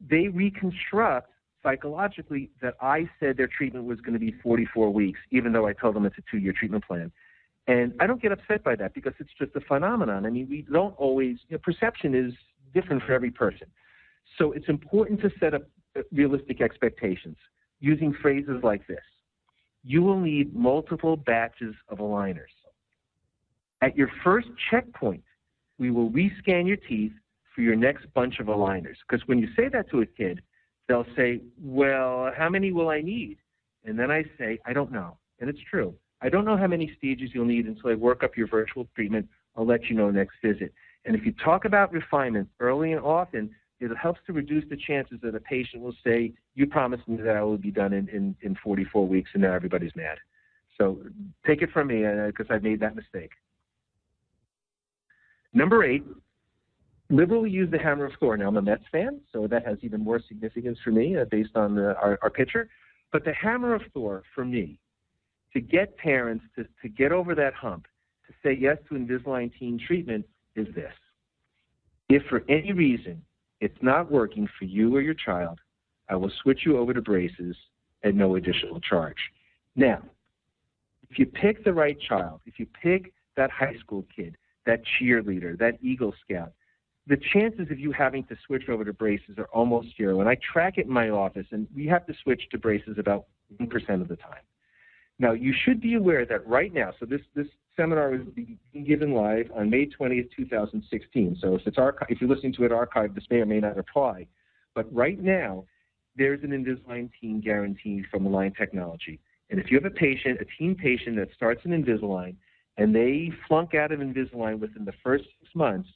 [0.00, 1.30] they reconstruct
[1.62, 5.72] psychologically that I said their treatment was going to be 44 weeks, even though I
[5.72, 7.12] told them it's a two-year treatment plan.
[7.68, 10.26] And I don't get upset by that because it's just a phenomenon.
[10.26, 12.34] I mean, we don't always, you know, perception is
[12.74, 13.68] different for every person.
[14.38, 15.62] So it's important to set up
[16.12, 17.36] realistic expectations
[17.80, 18.98] using phrases like this.
[19.84, 22.52] You will need multiple batches of aligners.
[23.80, 25.24] At your first checkpoint,
[25.78, 27.12] we will rescan your teeth
[27.54, 28.96] for your next bunch of aligners.
[29.08, 30.40] Because when you say that to a kid,
[30.88, 33.38] they'll say, Well, how many will I need?
[33.84, 35.16] And then I say, I don't know.
[35.40, 35.94] And it's true.
[36.20, 39.28] I don't know how many stages you'll need until I work up your virtual treatment.
[39.56, 40.72] I'll let you know next visit.
[41.04, 43.50] And if you talk about refinement early and often,
[43.82, 47.36] it helps to reduce the chances that a patient will say, You promised me that
[47.36, 50.18] I will be done in, in, in 44 weeks, and now everybody's mad.
[50.78, 50.98] So
[51.46, 53.30] take it from me because uh, I've made that mistake.
[55.52, 56.04] Number eight,
[57.10, 58.36] liberally use the hammer of Thor.
[58.36, 61.56] Now, I'm a Mets fan, so that has even more significance for me uh, based
[61.56, 62.68] on the, our, our pitcher.
[63.10, 64.78] But the hammer of Thor, for me,
[65.52, 67.86] to get parents to, to get over that hump,
[68.26, 70.24] to say yes to Invisalign teen treatment,
[70.56, 70.92] is this.
[72.08, 73.22] If for any reason
[73.62, 75.60] it's not working for you or your child,
[76.10, 77.54] I will switch you over to braces
[78.02, 79.16] at no additional charge.
[79.76, 80.02] Now,
[81.08, 84.36] if you pick the right child, if you pick that high school kid,
[84.66, 86.52] that cheerleader, that Eagle Scout,
[87.06, 90.18] the chances of you having to switch over to braces are almost zero.
[90.18, 93.26] And I track it in my office, and we have to switch to braces about
[93.60, 94.42] 1% of the time.
[95.20, 97.46] Now, you should be aware that right now, so this, this
[97.76, 98.20] seminar was
[98.86, 101.38] given live on May 20th, 2016.
[101.40, 103.78] So if, it's archi- if you're listening to it archived, this may or may not
[103.78, 104.26] apply.
[104.74, 105.64] But right now,
[106.16, 109.20] there's an Invisalign teen guarantee from Align Technology.
[109.50, 112.36] And if you have a patient, a teen patient that starts an Invisalign,
[112.78, 115.88] and they flunk out of Invisalign within the first six months,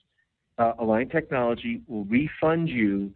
[0.58, 3.12] uh, Align Technology will refund you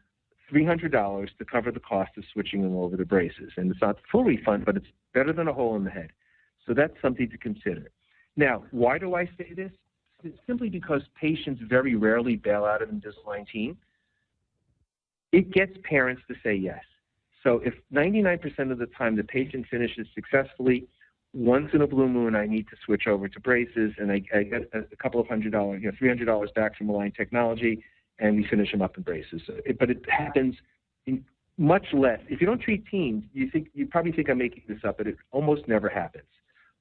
[0.52, 3.52] $300 to cover the cost of switching them over to braces.
[3.56, 6.10] And it's not full refund, but it's better than a hole in the head.
[6.66, 7.90] So that's something to consider.
[8.36, 9.72] Now, why do I say this?
[10.22, 13.76] It's simply because patients very rarely bail out of Invisalign Teen.
[15.32, 16.82] It gets parents to say yes.
[17.42, 20.86] So if 99% of the time the patient finishes successfully,
[21.32, 24.42] once in a blue moon I need to switch over to braces and I, I
[24.42, 27.82] get a, a couple of hundred dollars, you know, $300 back from Align Technology
[28.18, 29.40] and we finish them up in braces.
[29.46, 30.56] So it, but it happens
[31.06, 31.24] in
[31.56, 32.20] much less.
[32.28, 35.06] If you don't treat teens, you think you probably think I'm making this up, but
[35.06, 36.24] it almost never happens.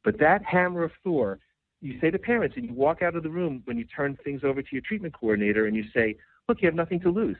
[0.04, 1.40] But that hammer of Thor,
[1.82, 4.42] you say to parents, and you walk out of the room when you turn things
[4.44, 7.38] over to your treatment coordinator, and you say, "Look, you have nothing to lose,"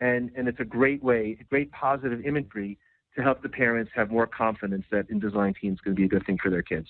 [0.00, 2.78] and and it's a great way, a great positive imagery
[3.16, 6.08] to help the parents have more confidence that Invisalign Teen is going to be a
[6.08, 6.88] good thing for their kids.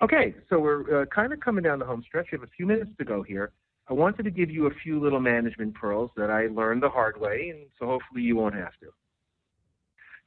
[0.00, 2.28] Okay, so we're uh, kind of coming down the home stretch.
[2.32, 3.52] We have a few minutes to go here.
[3.88, 7.20] I wanted to give you a few little management pearls that I learned the hard
[7.20, 8.88] way, and so hopefully you won't have to.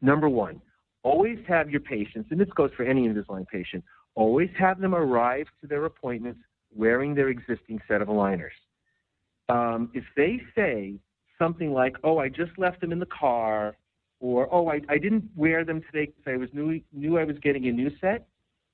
[0.01, 0.62] Number one,
[1.06, 3.84] always have your patients, and this goes for any Invisalign patient,
[4.16, 6.39] always have them arrive to their appointments
[6.76, 8.58] wearing their existing set of aligners.
[9.47, 10.95] Um, if they say
[11.38, 13.78] something like, oh, I just left them in the car,
[14.20, 17.38] or oh, I, I didn't wear them today because I was knew, knew I was
[17.38, 18.28] getting a new set,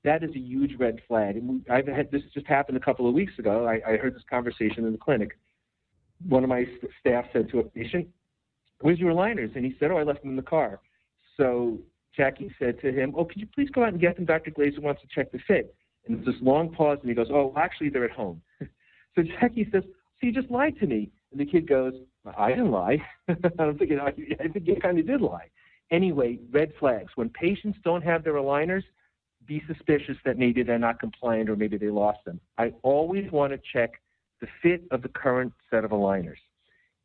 [0.06, 1.36] that is a huge red flag.
[1.36, 3.68] And I've had this just happened a couple of weeks ago.
[3.68, 5.38] I, I heard this conversation in the clinic.
[6.30, 6.66] One of my
[7.02, 8.08] staff said to a patient,
[8.80, 10.80] "Where's your aligners?" And he said, "Oh, I left them in the car."
[11.38, 11.80] So
[12.16, 14.26] Jackie said to him, "Oh, could you please go out and get them?
[14.26, 14.52] Dr.
[14.52, 15.74] Glazer wants to check the fit."
[16.06, 18.42] And there's this long pause, and he goes, "Oh, actually, they're at home."
[19.16, 21.94] so Jackie says, "So you just lied to me?" And the kid goes,
[22.38, 22.98] "I didn't lie."
[23.60, 25.50] I'm thinking, I think you kind of did lie.
[25.92, 27.12] Anyway, red flags.
[27.16, 28.84] When patients don't have their aligners,
[29.46, 32.40] be suspicious that maybe they're not compliant or maybe they lost them.
[32.58, 34.02] I always want to check
[34.40, 36.38] the fit of the current set of aligners.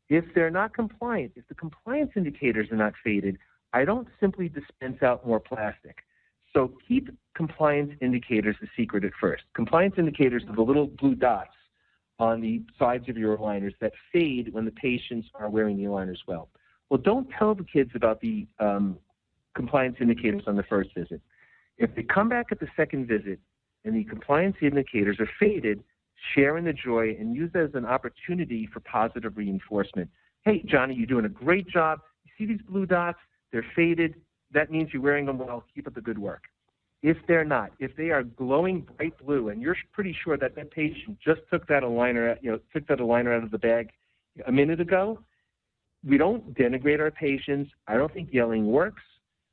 [0.09, 3.39] If they're not compliant, if the compliance indicators are not faded,
[3.73, 5.99] I don't simply dispense out more plastic.
[6.53, 9.43] So keep compliance indicators a secret at first.
[9.55, 11.51] Compliance indicators are the little blue dots
[12.19, 16.19] on the sides of your aligners that fade when the patients are wearing the aligners
[16.27, 16.49] well.
[16.89, 18.97] Well, don't tell the kids about the um,
[19.55, 21.21] compliance indicators on the first visit.
[21.79, 23.39] If they come back at the second visit
[23.85, 25.83] and the compliance indicators are faded,
[26.35, 30.09] share in the joy and use that as an opportunity for positive reinforcement.
[30.43, 32.01] Hey, Johnny, you're doing a great job.
[32.25, 33.19] You see these blue dots?
[33.53, 34.15] They're faded.
[34.53, 35.65] That means you're wearing them well.
[35.75, 36.43] Keep up the good work.
[37.03, 40.71] If they're not, if they are glowing bright blue, and you're pretty sure that that
[40.71, 43.91] patient just took that aligner, you know, took that aligner out of the bag
[44.47, 45.19] a minute ago,
[46.07, 47.71] we don't denigrate our patients.
[47.87, 49.03] I don't think yelling works,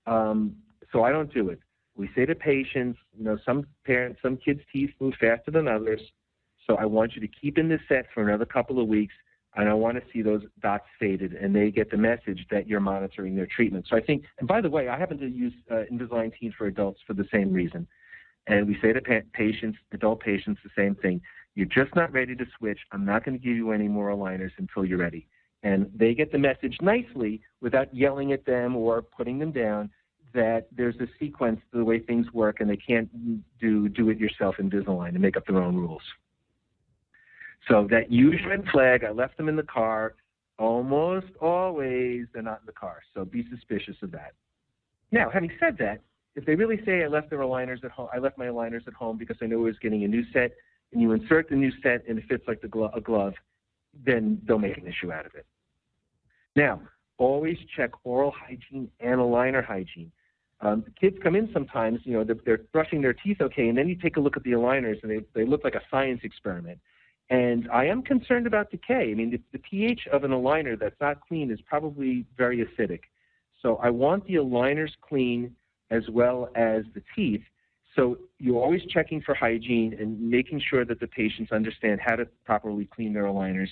[0.07, 0.55] um,
[0.91, 1.59] so I don't do it.
[1.95, 6.01] We say to patients, you know, some parents, some kids' teeth move faster than others,
[6.65, 9.13] so I want you to keep in this set for another couple of weeks,
[9.55, 12.79] and I want to see those dots faded, and they get the message that you're
[12.79, 13.85] monitoring their treatment.
[13.89, 16.67] So I think, and by the way, I happen to use uh, Invisalign Teen for
[16.67, 17.87] adults for the same reason.
[18.47, 21.21] And we say to pa- patients, adult patients, the same thing.
[21.55, 22.79] You're just not ready to switch.
[22.91, 25.27] I'm not going to give you any more aligners until you're ready.
[25.61, 29.91] And they get the message nicely without yelling at them or putting them down
[30.33, 33.09] that there's a sequence to the way things work and they can't
[33.59, 36.01] do do it yourself Invisalign and make up their own rules.
[37.67, 38.05] So that
[38.47, 40.15] red flag, I left them in the car.
[40.59, 43.01] Almost always they're not in the car.
[43.13, 44.33] So be suspicious of that.
[45.11, 46.01] Now, having said that,
[46.35, 48.93] if they really say I left their aligners at home, I left my aligners at
[48.93, 50.51] home because I knew I was getting a new set,
[50.91, 53.33] and you insert the new set and it fits like the glo- a glove,
[54.05, 55.45] then they'll make an issue out of it.
[56.55, 56.81] Now,
[57.17, 60.11] always check oral hygiene and aligner hygiene.
[60.61, 63.89] Um, kids come in sometimes, you know, they're, they're, brushing their teeth okay, and then
[63.89, 66.79] you take a look at the aligners, and they, they look like a science experiment.
[67.33, 69.09] And I am concerned about decay.
[69.09, 72.99] I mean, the, the pH of an aligner that's not clean is probably very acidic.
[73.59, 75.55] So I want the aligners clean
[75.89, 77.41] as well as the teeth.
[77.95, 82.27] So you're always checking for hygiene and making sure that the patients understand how to
[82.45, 83.69] properly clean their aligners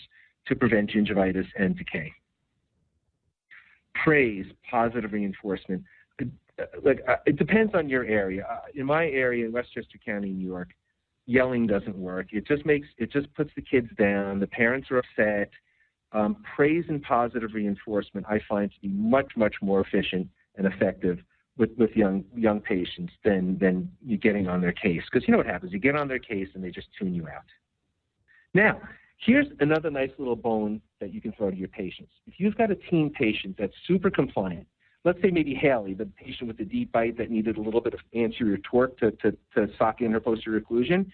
[0.47, 2.11] to prevent gingivitis and decay.
[3.93, 5.83] Praise, positive reinforcement
[6.83, 8.45] like uh, it depends on your area.
[8.49, 10.69] Uh, in my area in Westchester County, New York,
[11.25, 12.27] yelling doesn't work.
[12.31, 14.39] It just makes it just puts the kids down.
[14.39, 15.51] The parents are upset.
[16.13, 21.19] Um, praise and positive reinforcement I find to be much much more efficient and effective
[21.57, 25.37] with, with young young patients than than you getting on their case because you know
[25.37, 27.45] what happens you get on their case and they just tune you out.
[28.53, 28.81] Now
[29.17, 32.11] here's another nice little bone that you can throw to your patients.
[32.27, 34.67] If you've got a teen patient that's super compliant,
[35.03, 37.93] let's say maybe Haley, the patient with the deep bite that needed a little bit
[37.93, 41.07] of anterior torque to, to, to sock in her posterior occlusion,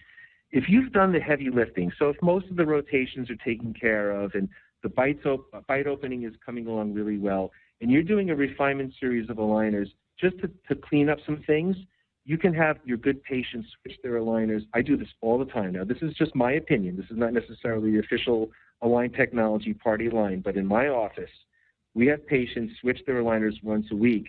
[0.50, 4.10] if you've done the heavy lifting, so if most of the rotations are taken care
[4.10, 4.48] of and
[4.82, 8.94] the bites op- bite opening is coming along really well, and you're doing a refinement
[8.98, 11.76] series of aligners just to, to clean up some things,
[12.24, 14.62] you can have your good patients switch their aligners.
[14.74, 15.72] I do this all the time.
[15.72, 16.96] Now, this is just my opinion.
[16.96, 18.50] This is not necessarily the official
[18.82, 21.30] Align Technology party line, but in my office,
[21.98, 24.28] we have patients switch their aligners once a week,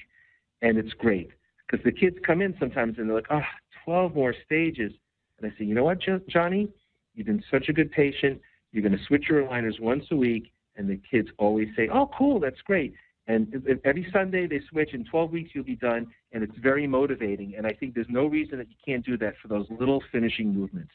[0.63, 1.29] and it's great
[1.67, 3.41] because the kids come in sometimes and they're like, oh,
[3.85, 4.91] 12 more stages.
[5.37, 6.67] And I say, you know what, Johnny?
[7.13, 8.41] You've been such a good patient.
[8.71, 10.51] You're going to switch your aligners once a week.
[10.77, 12.95] And the kids always say, oh, cool, that's great.
[13.27, 13.53] And
[13.85, 14.95] every Sunday they switch.
[14.95, 17.53] In 12 weeks you'll be done, and it's very motivating.
[17.55, 20.51] And I think there's no reason that you can't do that for those little finishing
[20.51, 20.91] movements.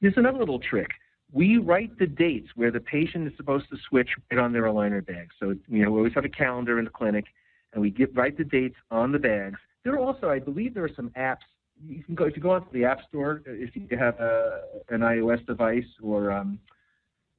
[0.00, 0.90] There's another little trick
[1.32, 5.04] we write the dates where the patient is supposed to switch right on their aligner
[5.04, 5.28] bag.
[5.40, 7.26] So, you know, we always have a calendar in the clinic,
[7.72, 9.58] and we get write the dates on the bags.
[9.82, 11.38] There are also, I believe, there are some apps.
[11.86, 15.00] You can go if you go onto the App Store if you have a, an
[15.00, 16.58] iOS device or um,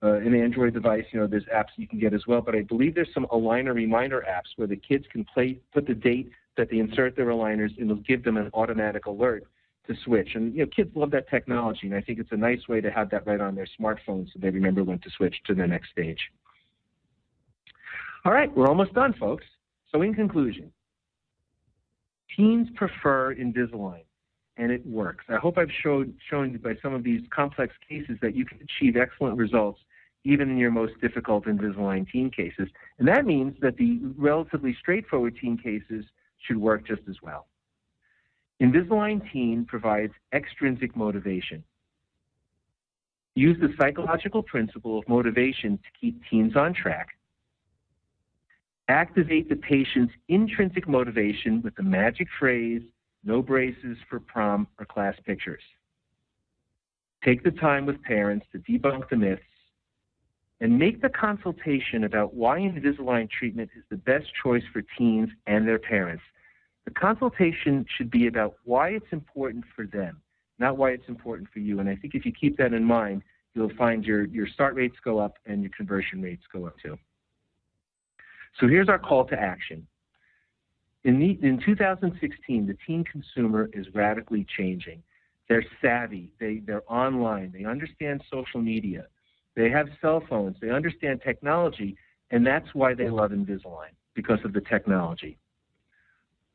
[0.04, 1.06] uh, an Android device.
[1.12, 2.42] You know, there's apps you can get as well.
[2.42, 5.94] But I believe there's some aligner reminder apps where the kids can play, put the
[5.96, 9.46] date that they insert their aligners, and it'll give them an automatic alert
[9.88, 10.30] to switch.
[10.36, 12.92] And you know, kids love that technology, and I think it's a nice way to
[12.92, 15.92] have that right on their smartphone so they remember when to switch to the next
[15.92, 16.20] stage.
[18.24, 19.46] All right, we're almost done, folks.
[19.92, 20.72] So in conclusion,
[22.36, 24.04] teens prefer Invisalign,
[24.58, 25.26] and it works.
[25.30, 28.60] I hope I've showed, shown you by some of these complex cases that you can
[28.62, 29.80] achieve excellent results
[30.26, 32.68] even in your most difficult Invisalign teen cases.
[32.98, 36.04] And that means that the relatively straightforward teen cases
[36.40, 37.46] should work just as well.
[38.62, 41.64] Invisalign Teen provides extrinsic motivation.
[43.36, 47.10] Use the psychological principle of motivation to keep teens on track.
[48.88, 52.82] Activate the patient's intrinsic motivation with the magic phrase,
[53.26, 55.64] no braces for prom or class pictures.
[57.26, 59.41] Take the time with parents to debunk the myths
[60.62, 65.68] and make the consultation about why Invisalign treatment is the best choice for teens and
[65.68, 66.24] their parents
[66.86, 70.22] the consultation should be about why it's important for them,
[70.60, 71.80] not why it's important for you.
[71.80, 73.24] And I think if you keep that in mind,
[73.56, 76.98] you'll find your, your start rates go up and your conversion rates go up too.
[78.60, 79.86] So here's our call to action.
[81.04, 85.04] In, the, in 2016, the teen consumer is radically changing.
[85.50, 89.06] They're savvy, they, they're online, they understand social media,
[89.56, 91.96] they have cell phones, they understand technology,
[92.32, 95.38] and that's why they love Invisalign, because of the technology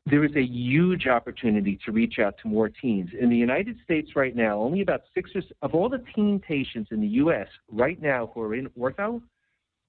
[0.05, 3.11] there is a huge opportunity to reach out to more teens.
[3.19, 6.89] In the United States right now, only about six or, of all the teen patients
[6.91, 7.47] in the U.S.
[7.71, 9.21] right now who are in ortho,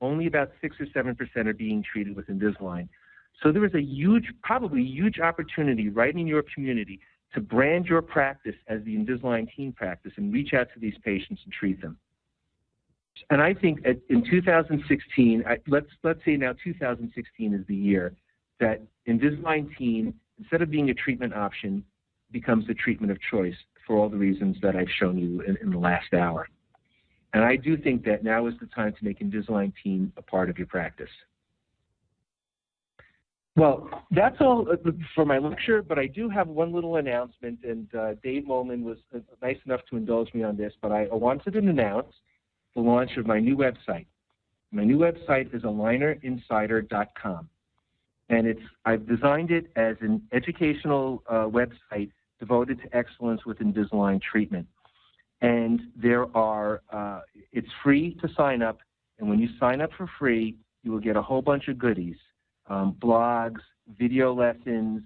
[0.02, 2.88] only about six or seven percent are being treated with Invisalign.
[3.42, 7.00] So there is a huge, probably huge opportunity right in your community
[7.34, 11.40] to brand your practice as the Invisalign teen practice and reach out to these patients
[11.44, 11.96] and treat them.
[13.30, 18.14] And I think in 2016, let's let's say now 2016 is the year
[18.62, 21.84] that Invisalign Teen, instead of being a treatment option,
[22.30, 23.56] becomes the treatment of choice
[23.86, 26.48] for all the reasons that I've shown you in, in the last hour.
[27.34, 30.48] And I do think that now is the time to make Invisalign Teen a part
[30.48, 31.10] of your practice.
[33.56, 37.92] Well, that's all uh, for my lecture, but I do have one little announcement, and
[37.94, 41.52] uh, Dave Molman was uh, nice enough to indulge me on this, but I wanted
[41.52, 42.14] to announce
[42.74, 44.06] the launch of my new website.
[44.70, 47.48] My new website is alignerinsider.com
[48.32, 52.10] and it's I've designed it as an educational uh, website
[52.40, 54.66] devoted to excellence with Invisalign treatment.
[55.42, 57.20] And there are uh,
[57.52, 58.78] it's free to sign up,
[59.18, 62.16] and when you sign up for free, you will get a whole bunch of goodies,
[62.68, 63.60] um, blogs,
[63.98, 65.02] video lessons.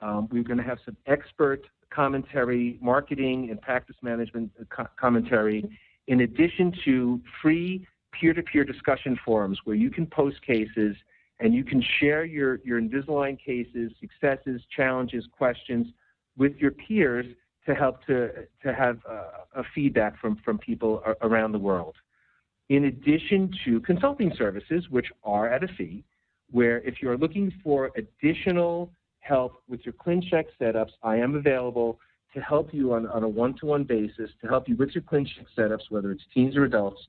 [0.00, 5.64] Um, we're going to have some expert commentary, marketing and practice management uh, co- commentary,
[6.08, 10.96] in addition to free peer-to-peer discussion forums where you can post cases
[11.40, 15.86] and you can share your, your Invisalign cases, successes, challenges, questions
[16.36, 17.26] with your peers
[17.66, 18.30] to help to,
[18.62, 21.94] to have uh, a feedback from, from people around the world.
[22.68, 26.04] In addition to consulting services, which are at a fee,
[26.50, 31.98] where if you're looking for additional help with your ClinCheck setups, I am available
[32.34, 35.90] to help you on, on a one-to-one basis, to help you with your ClinCheck setups,
[35.90, 37.00] whether it's teens or adults,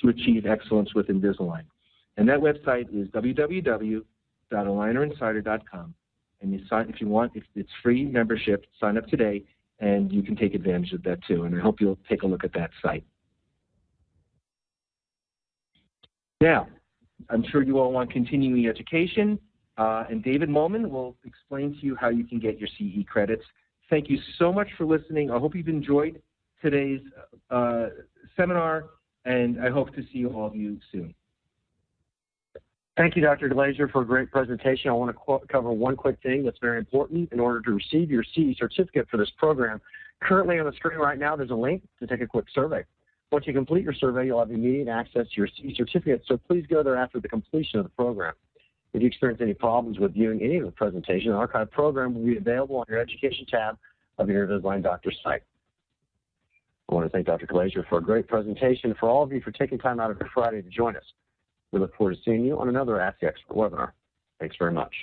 [0.00, 1.64] to achieve excellence with Invisalign.
[2.16, 5.94] And that website is www.alignerinsider.com.
[6.40, 7.32] And you sign if you want.
[7.54, 9.42] It's free membership, sign up today,
[9.80, 11.44] and you can take advantage of that too.
[11.44, 13.04] And I hope you'll take a look at that site.
[16.40, 16.66] Now,
[17.30, 19.38] I'm sure you all want continuing education,
[19.78, 23.42] uh, and David Molman will explain to you how you can get your CE credits.
[23.88, 25.30] Thank you so much for listening.
[25.30, 26.20] I hope you've enjoyed
[26.60, 27.00] today's
[27.50, 27.86] uh,
[28.36, 28.90] seminar,
[29.24, 31.14] and I hope to see all of you soon.
[32.96, 33.48] Thank you, Dr.
[33.48, 34.88] Glazer, for a great presentation.
[34.88, 37.32] I want to cover one quick thing that's very important.
[37.32, 39.80] In order to receive your CE certificate for this program,
[40.20, 42.84] currently on the screen right now, there's a link to take a quick survey.
[43.32, 46.64] Once you complete your survey, you'll have immediate access to your CE certificate, so please
[46.70, 48.32] go there after the completion of the program.
[48.92, 52.24] If you experience any problems with viewing any of the presentation, the archive program will
[52.24, 53.76] be available on your education tab
[54.18, 55.42] of your Invisalign Doctor site.
[56.88, 57.48] I want to thank Dr.
[57.48, 60.28] Glazer for a great presentation, for all of you for taking time out of your
[60.32, 61.02] Friday to join us.
[61.74, 63.90] We look forward to seeing you on another Ask the Expert webinar.
[64.38, 64.94] Thanks very much.